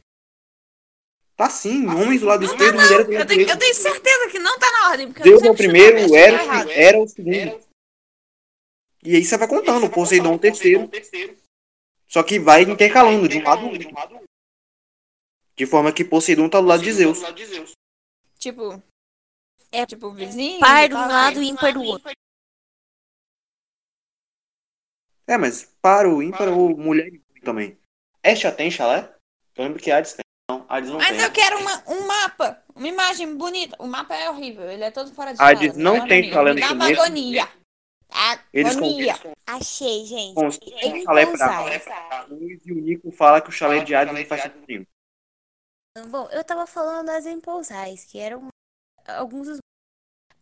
Tá 1.38 1.52
sim, 1.52 1.88
homens 1.88 2.22
do 2.22 2.26
lado 2.26 2.44
esquerdo, 2.44 2.74
mulheres 2.74 3.06
do 3.06 3.14
Eu 3.14 3.20
lado 3.20 3.28
tenho, 3.28 3.40
direito. 3.46 3.52
eu 3.52 3.60
tenho 3.60 3.76
certeza 3.76 4.32
que 4.32 4.40
não 4.40 4.58
tá 4.58 4.72
na 4.72 4.90
ordem. 4.90 5.08
Porque 5.14 5.22
Zeus 5.22 5.44
eu 5.44 5.50
é 5.50 5.52
o 5.52 5.56
sempre 5.56 5.68
primeiro, 5.68 6.00
eu 6.00 6.16
era, 6.16 6.72
era 6.72 7.00
o 7.00 7.08
segundo. 7.08 7.64
E 9.04 9.16
aí 9.16 9.24
você 9.24 9.38
vai 9.38 9.48
contando, 9.48 9.88
Poseidon 9.88 10.34
o 10.34 10.40
terceiro. 10.40 10.90
Só 12.08 12.24
que 12.24 12.40
vai 12.40 12.64
intercalando 12.64 13.30
de 13.30 13.38
um 13.38 13.44
lado 13.44 13.66
ao 13.66 13.72
outro. 13.72 14.28
De 15.56 15.66
forma 15.68 15.94
que 15.94 16.04
Poseidon 16.04 16.50
tá 16.50 16.60
do 16.60 16.66
lado 16.66 16.82
de 16.82 16.92
Zeus. 16.92 17.20
Tipo. 18.40 18.82
É 19.72 19.86
tipo 19.86 20.10
vizinho. 20.12 20.60
Par 20.60 20.86
e 20.86 20.90
de 20.90 20.96
um 20.96 21.08
lado 21.08 21.44
e 21.44 21.50
ímpar 21.50 21.74
do 21.74 21.84
outro. 21.84 22.12
É, 25.28 25.38
mas 25.38 25.66
para 25.82 26.10
o 26.10 26.24
ímpar 26.24 26.48
ou 26.48 26.76
mulher 26.76 27.08
e 27.08 27.22
homem 27.30 27.44
também. 27.44 27.80
Estia 28.24 28.52
tem 28.52 28.72
chalé? 28.72 29.14
Eu 29.56 29.66
lembro 29.66 29.80
que 29.80 29.92
Hades 29.92 30.14
tem. 30.14 30.27
Não, 30.50 30.66
Hades 30.70 30.90
não 30.90 30.98
Mas 30.98 31.10
tem. 31.10 31.20
eu 31.22 31.32
quero 31.32 31.60
uma, 31.60 31.84
um 31.88 32.08
mapa, 32.08 32.64
uma 32.74 32.88
imagem 32.88 33.36
bonita. 33.36 33.76
O 33.80 33.86
mapa 33.88 34.16
é 34.16 34.30
horrível, 34.30 34.70
ele 34.72 34.84
é 34.84 34.92
todo 34.92 35.12
fora 35.12 35.34
de 35.34 35.42
Hades 35.42 35.62
escala, 35.76 35.84
não 35.84 35.96
é 35.98 36.08
tem 36.08 36.20
horrível. 36.20 36.34
chalé 36.34 36.54
Me 36.54 36.62
no 36.62 36.68
dá 36.68 36.74
uma 36.74 36.84
começo. 36.86 37.02
agonia. 37.02 37.50
Eles 38.54 38.78
Agonia. 38.78 39.16
Achei, 39.46 40.06
gente. 40.06 40.36
constroem 40.36 40.98
Em 41.02 41.04
chalé 41.04 41.26
pra 41.26 42.26
e 42.66 42.72
o 42.72 42.76
Nico 42.76 43.12
fala 43.12 43.42
que 43.42 43.50
o 43.50 43.52
chalé 43.52 43.84
de 43.84 43.94
Hades 43.94 44.14
não 44.14 44.26
faz 44.26 44.44
sentido. 44.44 44.88
Bom, 46.08 46.30
eu 46.32 46.44
tava 46.44 46.66
falando 46.66 47.08
das 47.08 47.26
empousais, 47.26 48.06
que 48.06 48.18
eram 48.18 48.48
alguns 49.06 49.48
dos. 49.48 49.58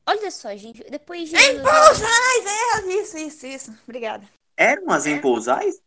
Olha 0.07 0.29
só, 0.29 0.55
gente, 0.55 0.83
depois 0.83 1.29
de. 1.29 1.35
anos- 1.35 1.49
Empousais, 1.61 2.45
é 2.45 2.85
isso, 2.93 3.17
isso, 3.17 3.45
isso. 3.47 3.79
Obrigada. 3.87 4.29
Eram 4.55 4.91
as 4.91 5.07
empousais? 5.07 5.81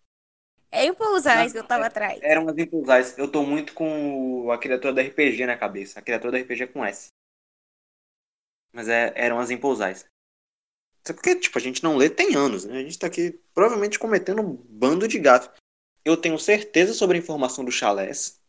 É 0.71 0.85
empousais 0.85 1.53
que 1.53 1.59
eu 1.59 1.67
tava 1.67 1.87
atrás. 1.87 2.21
Eram 2.23 2.49
as 2.49 2.57
empousais. 2.59 3.17
Eu 3.17 3.31
tô 3.31 3.43
muito 3.43 3.73
com 3.73 4.51
a 4.51 4.59
criatura 4.59 4.93
da 4.93 5.03
RPG 5.03 5.47
na 5.47 5.57
cabeça. 5.57 5.99
A 5.99 6.03
criatura 6.03 6.33
da 6.33 6.39
RPG 6.39 6.65
é 6.65 6.67
com 6.67 6.85
S. 6.85 7.09
Mas 8.73 8.89
é, 8.89 9.13
eram 9.17 9.39
as 9.39 9.51
empousais. 9.51 10.05
Isso 11.03 11.13
é 11.13 11.15
porque, 11.15 11.37
tipo, 11.37 11.57
a 11.57 11.61
gente 11.61 11.83
não 11.83 11.97
lê 11.97 12.11
tem 12.11 12.35
anos, 12.35 12.65
né? 12.65 12.79
A 12.79 12.83
gente 12.83 12.99
tá 12.99 13.07
aqui 13.07 13.41
provavelmente 13.55 13.99
cometendo 13.99 14.43
um 14.43 14.55
bando 14.55 15.09
de 15.09 15.19
gato. 15.19 15.51
Eu 16.05 16.17
tenho 16.17 16.39
certeza 16.39 16.93
sobre 16.93 17.17
a 17.17 17.21
informação 17.21 17.65
dos 17.65 17.75
chalés, 17.75 18.41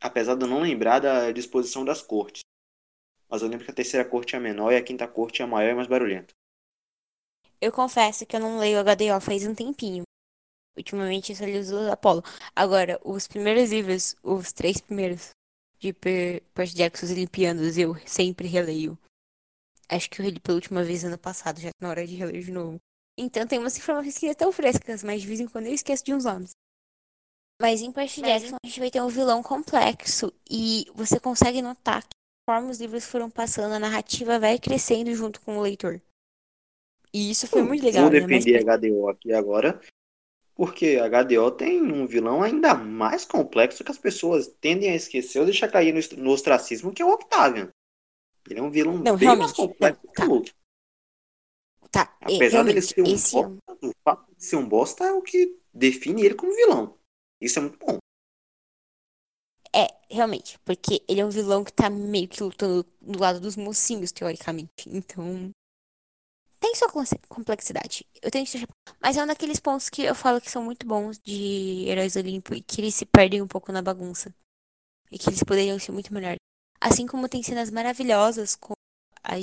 apesar 0.00 0.34
de 0.34 0.44
eu 0.44 0.48
não 0.48 0.60
lembrar 0.60 0.98
da 0.98 1.30
disposição 1.30 1.84
das 1.84 2.02
cortes. 2.02 2.42
Mas 3.28 3.42
eu 3.42 3.48
lembro 3.48 3.64
que 3.64 3.70
a 3.70 3.74
terceira 3.74 4.08
corte 4.08 4.34
é 4.34 4.38
a 4.38 4.40
menor 4.40 4.72
e 4.72 4.76
a 4.76 4.82
quinta 4.82 5.06
corte 5.06 5.40
é 5.40 5.44
a 5.44 5.48
maior 5.48 5.70
e 5.70 5.74
mais 5.74 5.86
barulhenta. 5.86 6.34
Eu 7.60 7.70
confesso 7.70 8.26
que 8.26 8.34
eu 8.34 8.40
não 8.40 8.58
leio 8.58 8.82
HDO 8.82 9.20
faz 9.20 9.46
um 9.46 9.54
tempinho. 9.54 10.02
Ultimamente 10.80 11.30
eu 11.32 11.36
só 11.36 11.44
li 11.44 11.58
os 11.58 11.68
do 11.68 11.90
Apollo. 11.90 12.22
Agora, 12.54 13.00
os 13.04 13.26
primeiros 13.26 13.70
livros, 13.70 14.16
os 14.22 14.52
três 14.52 14.80
primeiros, 14.80 15.30
de 15.78 15.92
Per- 15.92 16.42
Percy 16.54 16.74
Jackson 16.74 17.06
e 17.06 17.12
Olimpianos, 17.12 17.78
eu 17.78 17.94
sempre 18.06 18.46
releio. 18.48 18.98
Acho 19.88 20.08
que 20.10 20.20
eu 20.20 20.24
reli 20.24 20.38
pela 20.40 20.56
última 20.56 20.84
vez 20.84 21.04
ano 21.04 21.18
passado, 21.18 21.60
já 21.60 21.68
tá 21.70 21.74
na 21.80 21.88
hora 21.90 22.06
de 22.06 22.14
reler 22.14 22.42
de 22.42 22.50
novo. 22.52 22.78
Então 23.18 23.46
tem 23.46 23.58
umas 23.58 23.76
informações 23.76 24.16
que 24.18 24.26
estão 24.26 24.52
frescas, 24.52 25.02
mas 25.02 25.20
de 25.20 25.26
vez 25.26 25.40
em 25.40 25.48
quando 25.48 25.66
eu 25.66 25.74
esqueço 25.74 26.04
de 26.04 26.14
uns 26.14 26.24
nomes. 26.24 26.50
Mas 27.60 27.82
em 27.82 27.92
Percy 27.92 28.22
Jackson 28.22 28.56
a 28.62 28.66
gente 28.66 28.80
vai 28.80 28.90
ter 28.90 29.02
um 29.02 29.08
vilão 29.08 29.42
complexo 29.42 30.32
e 30.48 30.86
você 30.94 31.20
consegue 31.20 31.60
notar 31.60 32.02
que 32.02 32.14
conforme 32.48 32.70
os 32.70 32.80
livros 32.80 33.04
foram 33.04 33.30
passando, 33.30 33.74
a 33.74 33.78
narrativa 33.78 34.38
vai 34.38 34.58
crescendo 34.58 35.14
junto 35.14 35.40
com 35.42 35.58
o 35.58 35.60
leitor. 35.60 36.00
E 37.12 37.30
isso 37.30 37.46
foi 37.46 37.62
muito 37.62 37.84
legal, 37.84 38.04
Vou 38.04 38.12
né? 38.12 38.20
Mas 38.26 38.44
defender 38.44 38.64
HDO 38.64 39.08
aqui 39.08 39.32
agora, 39.32 39.80
porque 40.54 40.98
HDO 40.98 41.50
tem 41.52 41.80
um 41.82 42.06
vilão 42.06 42.42
ainda 42.42 42.74
mais 42.74 43.24
complexo 43.24 43.84
que 43.84 43.90
as 43.90 43.98
pessoas 43.98 44.46
tendem 44.60 44.90
a 44.90 44.94
esquecer 44.94 45.38
ou 45.38 45.44
deixar 45.44 45.68
cair 45.68 45.94
no, 46.16 46.30
ostracismo, 46.30 46.92
que 46.92 47.02
é 47.02 47.04
o 47.04 47.12
Octavian. 47.12 47.70
Ele 48.48 48.60
é 48.60 48.62
um 48.62 48.70
vilão 48.70 48.98
Não, 48.98 49.16
bem 49.16 49.36
mais 49.36 49.52
complexo 49.52 50.00
não, 50.04 50.12
que 50.12 50.16
tá. 50.20 50.26
o 50.26 50.30
outro. 50.30 50.54
Tá, 51.90 52.16
é, 52.22 52.36
Apesar 52.36 52.62
dele 52.62 52.80
realmente, 52.80 53.20
ser 53.20 53.38
um 53.38 53.42
é 53.42 53.46
um- 53.46 53.56
bosta, 53.56 53.86
o 53.86 53.92
fato 54.04 54.34
de 54.34 54.44
ser 54.44 54.56
um 54.56 54.68
bosta 54.68 55.04
é 55.04 55.12
o 55.12 55.22
que 55.22 55.58
define 55.72 56.24
ele 56.24 56.34
como 56.34 56.54
vilão. 56.54 56.98
Isso 57.40 57.58
é 57.58 57.62
muito 57.62 57.78
bom. 57.78 57.98
É, 59.72 59.86
realmente, 60.10 60.58
porque 60.64 61.02
ele 61.08 61.20
é 61.20 61.24
um 61.24 61.30
vilão 61.30 61.62
que 61.64 61.72
tá 61.72 61.88
meio 61.88 62.28
que 62.28 62.42
lutando 62.42 62.84
do 63.00 63.18
lado 63.18 63.40
dos 63.40 63.56
mocinhos, 63.56 64.12
teoricamente. 64.12 64.88
Então. 64.88 65.50
Tem 66.70 66.76
sua 66.76 67.18
complexidade. 67.28 68.06
Eu 68.22 68.30
tenho 68.30 68.46
que. 68.46 68.64
Mas 69.00 69.16
é 69.16 69.24
um 69.24 69.26
daqueles 69.26 69.58
pontos 69.58 69.90
que 69.90 70.02
eu 70.02 70.14
falo 70.14 70.40
que 70.40 70.48
são 70.48 70.62
muito 70.62 70.86
bons 70.86 71.18
de 71.18 71.84
Heróis 71.88 72.12
do 72.12 72.20
Olimpo 72.20 72.54
e 72.54 72.62
que 72.62 72.80
eles 72.80 72.94
se 72.94 73.04
perdem 73.04 73.42
um 73.42 73.48
pouco 73.48 73.72
na 73.72 73.82
bagunça. 73.82 74.32
E 75.10 75.18
que 75.18 75.28
eles 75.28 75.42
poderiam 75.42 75.80
ser 75.80 75.90
muito 75.90 76.14
melhores. 76.14 76.38
Assim 76.80 77.08
como 77.08 77.28
tem 77.28 77.42
cenas 77.42 77.70
maravilhosas 77.70 78.54
com 78.54 78.74
a, 79.24 79.34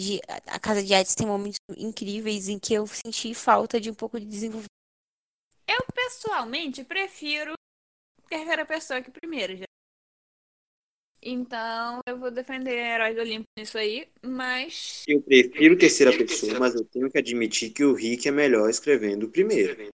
a 0.56 0.60
Casa 0.60 0.82
de 0.82 0.94
Hades 0.94 1.16
tem 1.16 1.28
momentos 1.28 1.60
incríveis 1.76 2.48
em 2.48 2.58
que 2.58 2.74
eu 2.74 2.88
senti 2.88 3.34
falta 3.34 3.78
de 3.78 3.92
um 3.92 3.94
pouco 3.94 4.18
de 4.18 4.26
desenvolvimento. 4.26 4.72
Eu, 5.68 5.86
pessoalmente, 5.94 6.86
prefiro 6.86 7.56
terceira 8.30 8.66
pessoa 8.66 9.02
que 9.02 9.12
primeira. 9.12 9.54
Já. 9.54 9.66
Então, 11.30 12.00
eu 12.08 12.18
vou 12.18 12.32
defender 12.32 12.72
Heróis 12.72 13.14
do 13.14 13.22
Olimpo 13.22 13.44
nisso 13.60 13.78
aí, 13.78 14.08
mas. 14.24 15.04
Eu 15.06 15.22
prefiro 15.22 15.78
terceira 15.78 16.18
pessoa, 16.18 16.58
mas 16.58 16.74
eu 16.74 16.86
tenho 16.86 17.12
que 17.12 17.18
admitir 17.18 17.72
que 17.72 17.84
o 17.84 17.94
Rick 17.94 18.30
é 18.30 18.32
melhor 18.32 18.70
escrevendo 18.70 19.28
primeiro. 19.28 19.90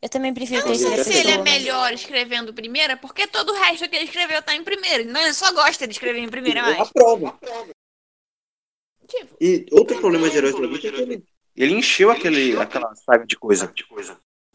Eu 0.00 0.08
também 0.08 0.32
prefiro 0.32 0.62
Eu 0.62 0.68
não 0.68 0.74
sei 0.74 0.94
terceira 0.94 1.04
se 1.04 1.18
ele 1.18 1.28
é 1.32 1.42
pessoa. 1.42 1.44
melhor 1.44 1.92
escrevendo 1.92 2.54
primeira, 2.54 2.96
porque 2.96 3.26
todo 3.26 3.50
o 3.50 3.54
resto 3.56 3.86
que 3.90 3.96
ele 3.96 4.06
escreveu 4.06 4.42
tá 4.42 4.54
em 4.54 4.64
primeira. 4.64 5.04
Não, 5.04 5.20
ele 5.20 5.34
só 5.34 5.52
gosta 5.52 5.86
de 5.86 5.92
escrever 5.92 6.20
em 6.20 6.30
primeira 6.30 6.60
Eu 6.60 6.64
mais. 6.64 6.78
aprovo. 6.88 7.38
Tipo, 9.06 9.36
E 9.38 9.66
outro 9.70 10.00
problema 10.00 10.30
de 10.30 10.36
Heróis 10.38 10.54
do 10.54 10.62
Olimpo 10.62 10.76
é 10.76 10.80
que 10.80 10.86
ele, 10.86 11.24
ele 11.54 11.74
encheu 11.74 12.10
aquele, 12.10 12.56
aquela 12.56 12.94
saga 12.94 13.26
de 13.26 13.36
coisa. 13.36 13.70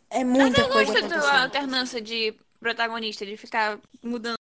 É 0.10 0.24
mas 0.24 0.26
muita 0.26 0.62
eu 0.62 0.70
coisa 0.70 1.02
gosto 1.02 1.08
da 1.08 1.44
alternância 1.44 2.02
de 2.02 2.34
protagonista, 2.60 3.26
de 3.28 3.38
ficar 3.38 3.80
mudando 4.04 4.41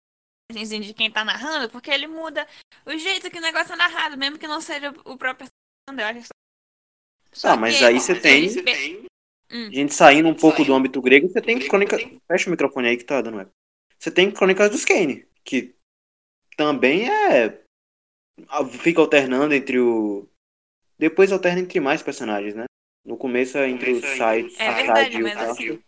de 0.51 0.93
quem 0.93 1.09
tá 1.11 1.25
narrando, 1.25 1.69
porque 1.69 1.89
ele 1.89 2.07
muda 2.07 2.47
o 2.85 2.95
jeito 2.97 3.29
que 3.31 3.37
o 3.37 3.41
negócio 3.41 3.73
é 3.73 3.75
narrado, 3.75 4.17
mesmo 4.17 4.37
que 4.37 4.47
não 4.47 4.61
seja 4.61 4.93
o 5.03 5.17
próprio 5.17 5.47
personagem. 5.87 6.23
Só 7.33 7.49
Ah, 7.49 7.57
mas 7.57 7.77
que 7.77 7.83
aí 7.83 7.99
você 7.99 8.19
tem- 8.19 8.43
eles 8.45 8.61
pe- 8.61 9.05
A 9.49 9.71
gente 9.71 9.93
saindo 9.93 10.27
um 10.27 10.33
pouco 10.35 10.63
do 10.63 10.73
âmbito 10.73 11.01
grego, 11.01 11.29
você 11.29 11.41
tem 11.41 11.59
crônica. 11.67 11.97
Fecha 12.27 12.47
o 12.47 12.51
microfone 12.51 12.87
aí 12.89 12.97
que 12.97 13.03
tá 13.03 13.21
dando 13.21 13.39
eco. 13.41 13.51
Você 13.97 14.11
tem 14.11 14.31
crônicas 14.31 14.69
dos 14.69 14.83
Kane, 14.83 15.25
que 15.43 15.75
também 16.57 17.09
é. 17.09 17.61
Fica 18.81 19.01
alternando 19.01 19.53
entre 19.53 19.79
o. 19.79 20.27
Depois 20.97 21.31
alterna 21.31 21.61
entre 21.61 21.79
mais 21.79 22.01
personagens, 22.03 22.53
né? 22.55 22.65
No 23.05 23.17
começo 23.17 23.57
é 23.57 23.69
entre 23.69 23.93
o 23.93 24.01
Sai, 24.01 24.47
É 24.57 24.67
a 24.67 24.73
verdade, 24.73 25.17
e 25.17 25.21
o 25.21 25.23
mas 25.23 25.37
assim, 25.49 25.83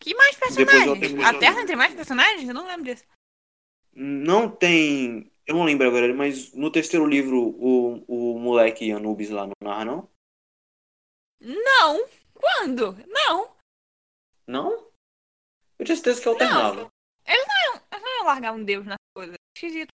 Que 0.00 0.14
mais 0.14 0.36
personagens? 0.36 1.24
A 1.24 1.34
Terra 1.38 1.66
tem 1.66 1.76
mais 1.76 1.94
personagens? 1.94 2.48
Eu 2.48 2.54
não 2.54 2.66
lembro 2.66 2.84
disso. 2.84 3.04
Não 3.94 4.50
tem. 4.50 5.30
Eu 5.46 5.54
não 5.56 5.64
lembro 5.64 5.86
agora, 5.86 6.12
mas 6.14 6.52
no 6.52 6.70
terceiro 6.70 7.06
livro 7.06 7.38
o, 7.38 8.04
o 8.08 8.38
moleque 8.38 8.90
Anubis 8.90 9.30
lá 9.30 9.46
não 9.46 9.52
narra, 9.62 9.84
não? 9.84 10.08
Não! 11.40 12.08
Quando? 12.32 12.96
Não! 13.06 13.54
Não? 14.46 14.90
Eu 15.78 15.84
tinha 15.84 15.96
certeza 15.96 16.22
que 16.22 16.28
alternava. 16.28 16.90
Eu 17.26 18.00
não 18.00 18.18
ia 18.18 18.24
largar 18.24 18.52
um 18.52 18.64
deus 18.64 18.84
na 18.84 18.96
coisa. 19.14 19.34
Esquisito. 19.56 19.88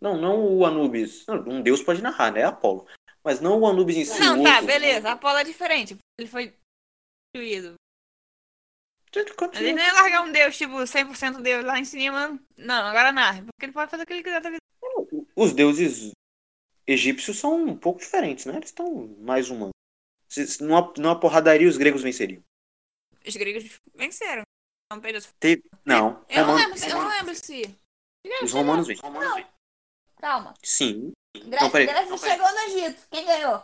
Não, 0.00 0.16
não 0.16 0.56
o 0.56 0.64
Anubis. 0.66 1.26
Não, 1.26 1.36
um 1.48 1.62
deus 1.62 1.82
pode 1.82 2.02
narrar, 2.02 2.32
né? 2.32 2.44
Apolo. 2.44 2.86
Mas 3.22 3.40
não 3.40 3.60
o 3.60 3.66
Anubis 3.66 3.96
em 3.96 4.04
si. 4.04 4.20
Não, 4.20 4.42
tá, 4.42 4.60
beleza. 4.62 5.12
Apolo 5.12 5.38
é 5.38 5.44
diferente. 5.44 5.96
Ele 6.18 6.28
foi 6.28 6.56
destruído. 7.34 7.74
Ele 9.14 9.72
não 9.74 9.82
ia 9.82 9.92
largar 9.92 10.22
um 10.22 10.32
deus, 10.32 10.56
tipo, 10.56 10.72
100% 10.74 11.42
deus 11.42 11.64
lá 11.64 11.78
em 11.78 11.84
cima. 11.84 12.38
Não, 12.56 12.86
agora 12.86 13.12
narra. 13.12 13.42
Porque 13.42 13.66
ele 13.66 13.72
pode 13.72 13.90
fazer 13.90 14.02
o 14.04 14.06
que 14.06 14.12
ele 14.14 14.22
quiser 14.22 14.40
da 14.40 14.48
vida. 14.50 14.60
Os 15.36 15.52
deuses 15.52 16.12
egípcios 16.86 17.38
são 17.38 17.62
um 17.64 17.76
pouco 17.76 18.00
diferentes, 18.00 18.46
né? 18.46 18.56
Eles 18.56 18.70
estão 18.70 19.08
mais 19.18 19.50
humanos. 19.50 19.72
Se- 20.28 20.62
Numa, 20.62 20.92
numa 20.96 21.18
porradaria, 21.20 21.68
os 21.68 21.76
gregos 21.76 22.02
venceriam. 22.02 22.42
Os 23.26 23.36
gregos 23.36 23.78
venceram. 23.94 24.42
Não. 24.90 25.00
Teve... 25.40 25.62
Não, 25.84 26.24
Eu 26.28 26.46
não 26.46 26.54
lembro 26.56 26.78
se. 26.78 26.88
Eu 26.90 26.96
não 26.96 27.08
lembro 27.08 27.34
se. 27.34 27.78
os 28.42 28.52
romanos 28.52 28.86
vencem. 28.86 29.10
Não. 29.10 29.44
Calma. 30.20 30.54
Sim. 30.62 31.12
Grécia, 31.36 31.70
peraí. 31.70 31.86
Grécia 31.86 32.16
chegou 32.18 32.52
no 32.52 32.58
Egito. 32.60 33.06
Quem 33.10 33.24
ganhou? 33.26 33.62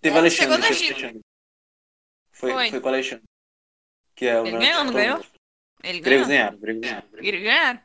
Teve 0.00 0.16
É, 0.16 0.18
Alexandre. 0.18 0.42
chegou 0.52 0.58
no 0.58 0.66
Egito. 0.66 1.20
Foi, 2.32 2.52
Foi. 2.52 2.70
foi 2.70 2.80
com 2.80 2.88
Alexandre. 2.88 3.24
Que 4.14 4.26
é 4.26 4.40
o 4.40 4.46
Ele 4.46 4.58
ganhou, 4.58 4.84
não 4.84 4.92
ganhou? 4.92 5.24
Ele 5.82 6.00
ganhou. 6.00 6.26
ganharam, 6.26 6.58
ganharam. 6.58 7.08
Ganharam. 7.12 7.80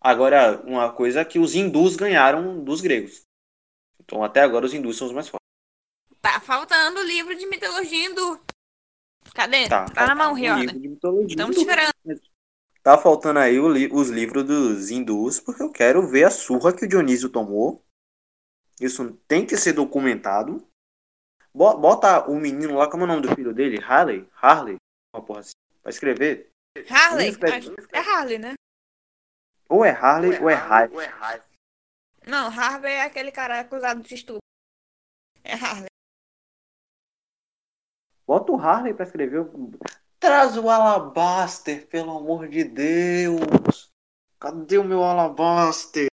Agora, 0.00 0.60
uma 0.66 0.92
coisa 0.92 1.20
é 1.20 1.24
que 1.24 1.38
os 1.38 1.54
hindus 1.54 1.96
ganharam 1.96 2.62
dos 2.62 2.80
gregos. 2.80 3.22
Então, 4.00 4.22
até 4.24 4.40
agora, 4.40 4.66
os 4.66 4.74
hindus 4.74 4.96
são 4.96 5.06
os 5.06 5.12
mais 5.12 5.28
fortes. 5.28 5.42
Tá 6.20 6.40
faltando 6.40 7.00
o 7.00 7.04
livro 7.04 7.34
de 7.36 7.46
mitologia 7.46 8.06
hindu. 8.06 8.40
Cadê? 9.34 9.68
Tá, 9.68 9.86
Tá, 9.86 10.06
na 10.08 10.14
mão, 10.14 10.34
mitologia 10.34 11.26
Estamos 11.28 11.56
esperando. 11.56 11.92
Tá 12.82 12.98
faltando 12.98 13.38
aí 13.38 13.54
li- 13.72 13.88
os 13.92 14.08
livros 14.08 14.44
dos 14.44 14.90
hindus, 14.90 15.38
porque 15.38 15.62
eu 15.62 15.70
quero 15.70 16.04
ver 16.06 16.24
a 16.24 16.30
surra 16.30 16.72
que 16.74 16.84
o 16.84 16.88
Dionísio 16.88 17.28
tomou. 17.30 17.84
Isso 18.80 19.12
tem 19.28 19.46
que 19.46 19.56
ser 19.56 19.72
documentado. 19.72 20.66
Bo- 21.54 21.76
Bota 21.78 22.28
o 22.28 22.34
menino 22.40 22.74
lá, 22.74 22.90
como 22.90 23.04
é 23.04 23.06
o 23.06 23.08
nome 23.08 23.22
do 23.22 23.34
filho 23.36 23.54
dele? 23.54 23.80
Harley? 23.82 24.28
Harley? 24.34 24.78
Uma 25.14 25.24
porra 25.24 25.40
assim. 25.40 25.52
Pra 25.82 25.90
escrever. 25.90 26.48
Harley. 26.88 27.30
Isso, 27.30 27.44
é- 27.44 27.98
É 27.98 28.00
Harley, 28.00 28.38
né? 28.38 28.54
Ou 29.68 29.84
é 29.84 29.90
Harley 29.90 30.38
ou 30.38 30.48
é 30.50 30.54
Harley. 30.54 31.42
Não, 32.26 32.46
Harvey 32.48 32.92
é 32.92 33.02
aquele 33.02 33.32
cara 33.32 33.60
acusado 33.60 34.00
de 34.02 34.14
estupro. 34.14 34.40
É 35.44 35.54
Harley. 35.54 35.88
Bota 38.26 38.52
o 38.52 38.56
Harley 38.60 38.94
pra 38.94 39.04
escrever. 39.04 39.40
o- 39.40 39.72
Traz 40.18 40.56
o 40.56 40.70
Alabaster, 40.70 41.86
pelo 41.88 42.16
amor 42.16 42.46
de 42.48 42.62
Deus. 42.62 43.90
Cadê 44.38 44.78
o 44.78 44.84
meu 44.84 45.02
Alabaster? 45.02 46.06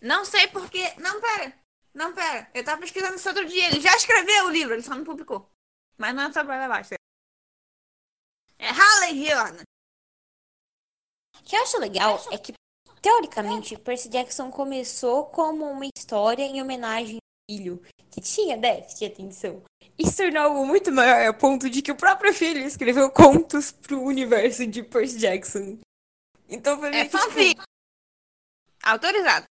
Não 0.00 0.24
sei 0.24 0.46
porque. 0.48 0.94
Não, 1.00 1.20
pera. 1.20 1.52
Não, 1.92 2.14
pera. 2.14 2.48
Eu 2.54 2.64
tava 2.64 2.80
pesquisando 2.80 3.16
isso 3.16 3.28
outro 3.28 3.44
dia. 3.46 3.66
Ele 3.68 3.80
já 3.80 3.94
escreveu 3.96 4.46
o 4.46 4.50
livro, 4.50 4.74
ele 4.74 4.82
só 4.82 4.94
não 4.94 5.02
publicou. 5.04 5.50
Mas 5.98 6.14
não 6.14 6.22
é 6.24 6.32
sobre 6.32 6.54
ela 6.54 6.66
abaixo. 6.66 6.90
É 8.58 8.68
Harley 8.68 9.26
Jordan. 9.26 9.62
O 11.40 11.44
que 11.44 11.56
eu 11.56 11.62
acho 11.62 11.78
legal 11.78 12.20
é 12.30 12.38
que, 12.38 12.52
teoricamente, 13.00 13.78
Percy 13.78 14.08
Jackson 14.08 14.50
começou 14.50 15.26
como 15.26 15.64
uma 15.64 15.86
história 15.96 16.42
em 16.42 16.60
homenagem 16.60 17.16
ao 17.16 17.54
filho, 17.54 17.82
que 18.10 18.20
tinha 18.20 18.56
déficit 18.56 18.98
de 18.98 19.06
atenção. 19.06 19.62
E 19.98 20.06
se 20.06 20.16
tornou 20.16 20.42
algo 20.42 20.66
muito 20.66 20.90
maior, 20.90 21.26
a 21.26 21.32
ponto 21.32 21.70
de 21.70 21.82
que 21.82 21.92
o 21.92 21.96
próprio 21.96 22.34
filho 22.34 22.60
escreveu 22.60 23.10
contos 23.10 23.70
pro 23.72 24.02
universo 24.02 24.66
de 24.66 24.82
Percy 24.82 25.18
Jackson. 25.18 25.78
Então 26.48 26.78
foi 26.78 26.90
meio 26.90 27.02
É 27.02 27.08
que, 27.08 27.16
tipo, 27.16 27.30
fanfic. 27.30 27.60
Autorizado. 28.82 29.46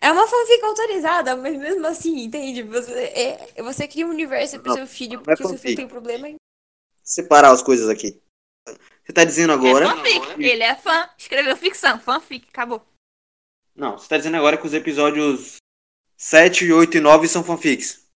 É 0.00 0.10
uma 0.10 0.26
fanfic 0.26 0.64
autorizada, 0.64 1.36
mas 1.36 1.56
mesmo 1.56 1.86
assim, 1.86 2.24
entende? 2.24 2.62
Você, 2.62 2.92
é, 2.92 3.62
você 3.62 3.86
cria 3.86 4.06
um 4.06 4.10
universo 4.10 4.58
pro 4.60 4.70
Não, 4.70 4.76
seu 4.76 4.86
filho, 4.86 5.14
não 5.14 5.20
é 5.20 5.24
porque 5.24 5.44
o 5.44 5.48
seu 5.48 5.58
filho 5.58 5.76
tem 5.76 5.84
um 5.84 5.88
problema. 5.88 6.28
Separar 7.02 7.52
as 7.52 7.62
coisas 7.62 7.88
aqui. 7.88 8.20
Você 9.04 9.12
tá 9.12 9.24
dizendo 9.24 9.52
agora. 9.52 9.86
É 9.86 9.88
fanfic. 9.88 10.42
Ele 10.42 10.62
é 10.62 10.74
fã. 10.74 11.10
Escreveu 11.18 11.56
ficção. 11.56 11.98
Fanfic. 11.98 12.48
Acabou. 12.48 12.86
Não, 13.74 13.98
você 13.98 14.08
tá 14.08 14.16
dizendo 14.16 14.36
agora 14.36 14.56
que 14.56 14.66
os 14.66 14.74
episódios 14.74 15.56
7, 16.16 16.70
8 16.70 16.98
e 16.98 17.00
9 17.00 17.26
são 17.26 17.42
fanfics. 17.42 18.06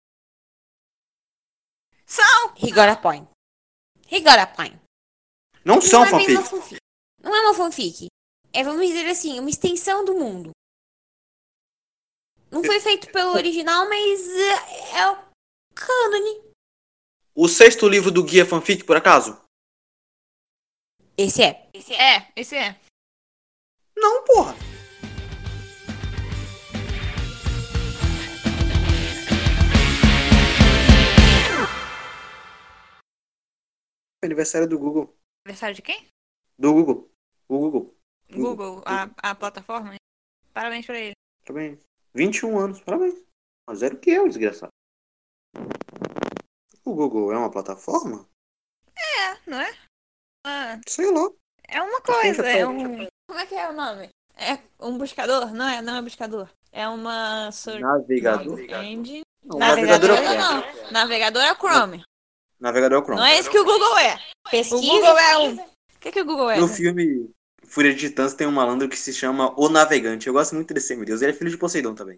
São. 2.07 2.55
He 2.57 2.71
got 2.71 2.89
a 2.89 2.97
point. 2.97 3.29
He 4.11 4.21
got 4.21 4.39
a 4.39 4.47
point. 4.47 4.79
Não 5.65 5.81
são 5.81 6.01
não 6.01 6.07
é 6.07 6.11
fanfics. 6.11 6.49
fanfic. 6.49 6.77
Não 7.21 7.35
é 7.35 7.41
uma 7.41 7.55
fanfic. 7.55 8.07
É, 8.53 8.63
vamos 8.63 8.87
dizer 8.87 9.07
assim, 9.09 9.41
uma 9.41 9.51
extensão 9.51 10.05
do 10.05 10.15
mundo. 10.15 10.51
Não 12.51 12.63
foi 12.63 12.79
feito 12.79 13.11
pelo 13.11 13.33
original, 13.33 13.89
mas 13.89 14.29
é, 14.29 14.99
é 14.99 15.11
o 15.11 15.19
cânone. 15.75 16.46
O 17.39 17.49
sexto 17.49 17.87
livro 17.87 18.11
do 18.11 18.25
guia 18.25 18.47
fanfic, 18.47 18.83
por 18.83 18.97
acaso? 18.97 19.39
Esse 21.19 21.43
é. 21.43 21.71
É, 21.93 22.33
esse 22.35 22.57
é. 22.57 22.81
Não, 23.95 24.25
porra. 24.25 24.55
Aniversário 34.25 34.67
do 34.67 34.79
Google. 34.79 35.15
Aniversário 35.45 35.77
de 35.77 35.83
quem? 35.83 36.09
Do 36.59 36.73
Google. 36.73 37.11
O 37.51 37.59
Google. 37.59 37.95
Google, 38.33 38.83
a, 38.87 39.31
a 39.31 39.35
plataforma. 39.35 39.95
Parabéns 40.55 40.87
pra 40.87 40.99
ele. 40.99 41.13
Parabéns. 41.45 41.81
21 42.15 42.59
anos. 42.59 42.81
Parabéns. 42.81 43.23
Mas 43.69 43.81
zero 43.81 44.01
que 44.01 44.09
eu, 44.09 44.27
desgraçado. 44.27 44.73
O 46.87 46.95
Google 46.95 47.33
é 47.33 47.37
uma 47.37 47.51
plataforma? 47.51 48.25
É, 48.97 49.37
não 49.51 49.61
é? 49.61 49.75
Ah, 50.47 50.81
Sei 50.87 51.11
lá. 51.11 51.29
é 51.69 51.83
uma 51.83 52.01
coisa, 52.01 52.47
é 52.49 52.67
um. 52.67 53.09
Como 53.29 53.41
é 53.41 53.45
que 53.47 53.55
é 53.57 53.69
o 53.69 53.73
nome? 53.73 54.09
É 54.37 54.57
um 54.81 54.97
buscador? 54.97 55.53
Não 55.53 55.69
é, 55.69 55.83
não 55.83 55.97
é 55.97 56.03
buscador. 56.03 56.49
É 56.71 56.87
uma 56.89 57.51
Navegador? 57.81 58.61
engine. 58.85 59.23
Não, 59.43 59.59
Navegador, 59.59 60.11
navegador 60.11 60.11
é 60.11 60.23
o 60.23 60.25
Chrome. 60.27 60.79
não. 60.79 60.91
Navegador 60.93 61.43
é 61.43 61.53
o 61.53 61.57
Chrome. 61.57 62.05
Navegador 62.61 62.99
é 62.99 63.01
o 63.01 63.05
Chrome. 63.05 63.21
Não 63.21 63.27
é 63.27 63.39
isso 63.41 63.51
que 63.51 63.59
o 63.59 63.65
Google 63.65 63.99
é. 63.99 64.15
O 64.47 64.51
Pesquisa. 64.51 64.81
Google 64.81 65.19
é 65.19 65.39
um. 65.39 65.55
O 65.57 65.99
que, 65.99 66.13
que 66.13 66.21
o 66.21 66.25
Google 66.25 66.51
é? 66.51 66.61
No 66.61 66.69
filme 66.69 67.31
Fúria 67.65 67.93
de 67.93 67.99
Titãs 68.09 68.33
tem 68.35 68.47
um 68.47 68.53
malandro 68.53 68.89
que 68.89 68.97
se 68.97 69.13
chama 69.13 69.53
O 69.59 69.69
Navegante. 69.69 70.29
Eu 70.29 70.33
gosto 70.35 70.55
muito 70.55 70.73
desse, 70.73 70.95
meu 70.95 71.05
Deus. 71.05 71.21
Ele 71.21 71.33
é 71.33 71.35
filho 71.35 71.51
de 71.51 71.59
Poseidon 71.59 71.97
também. 71.97 72.15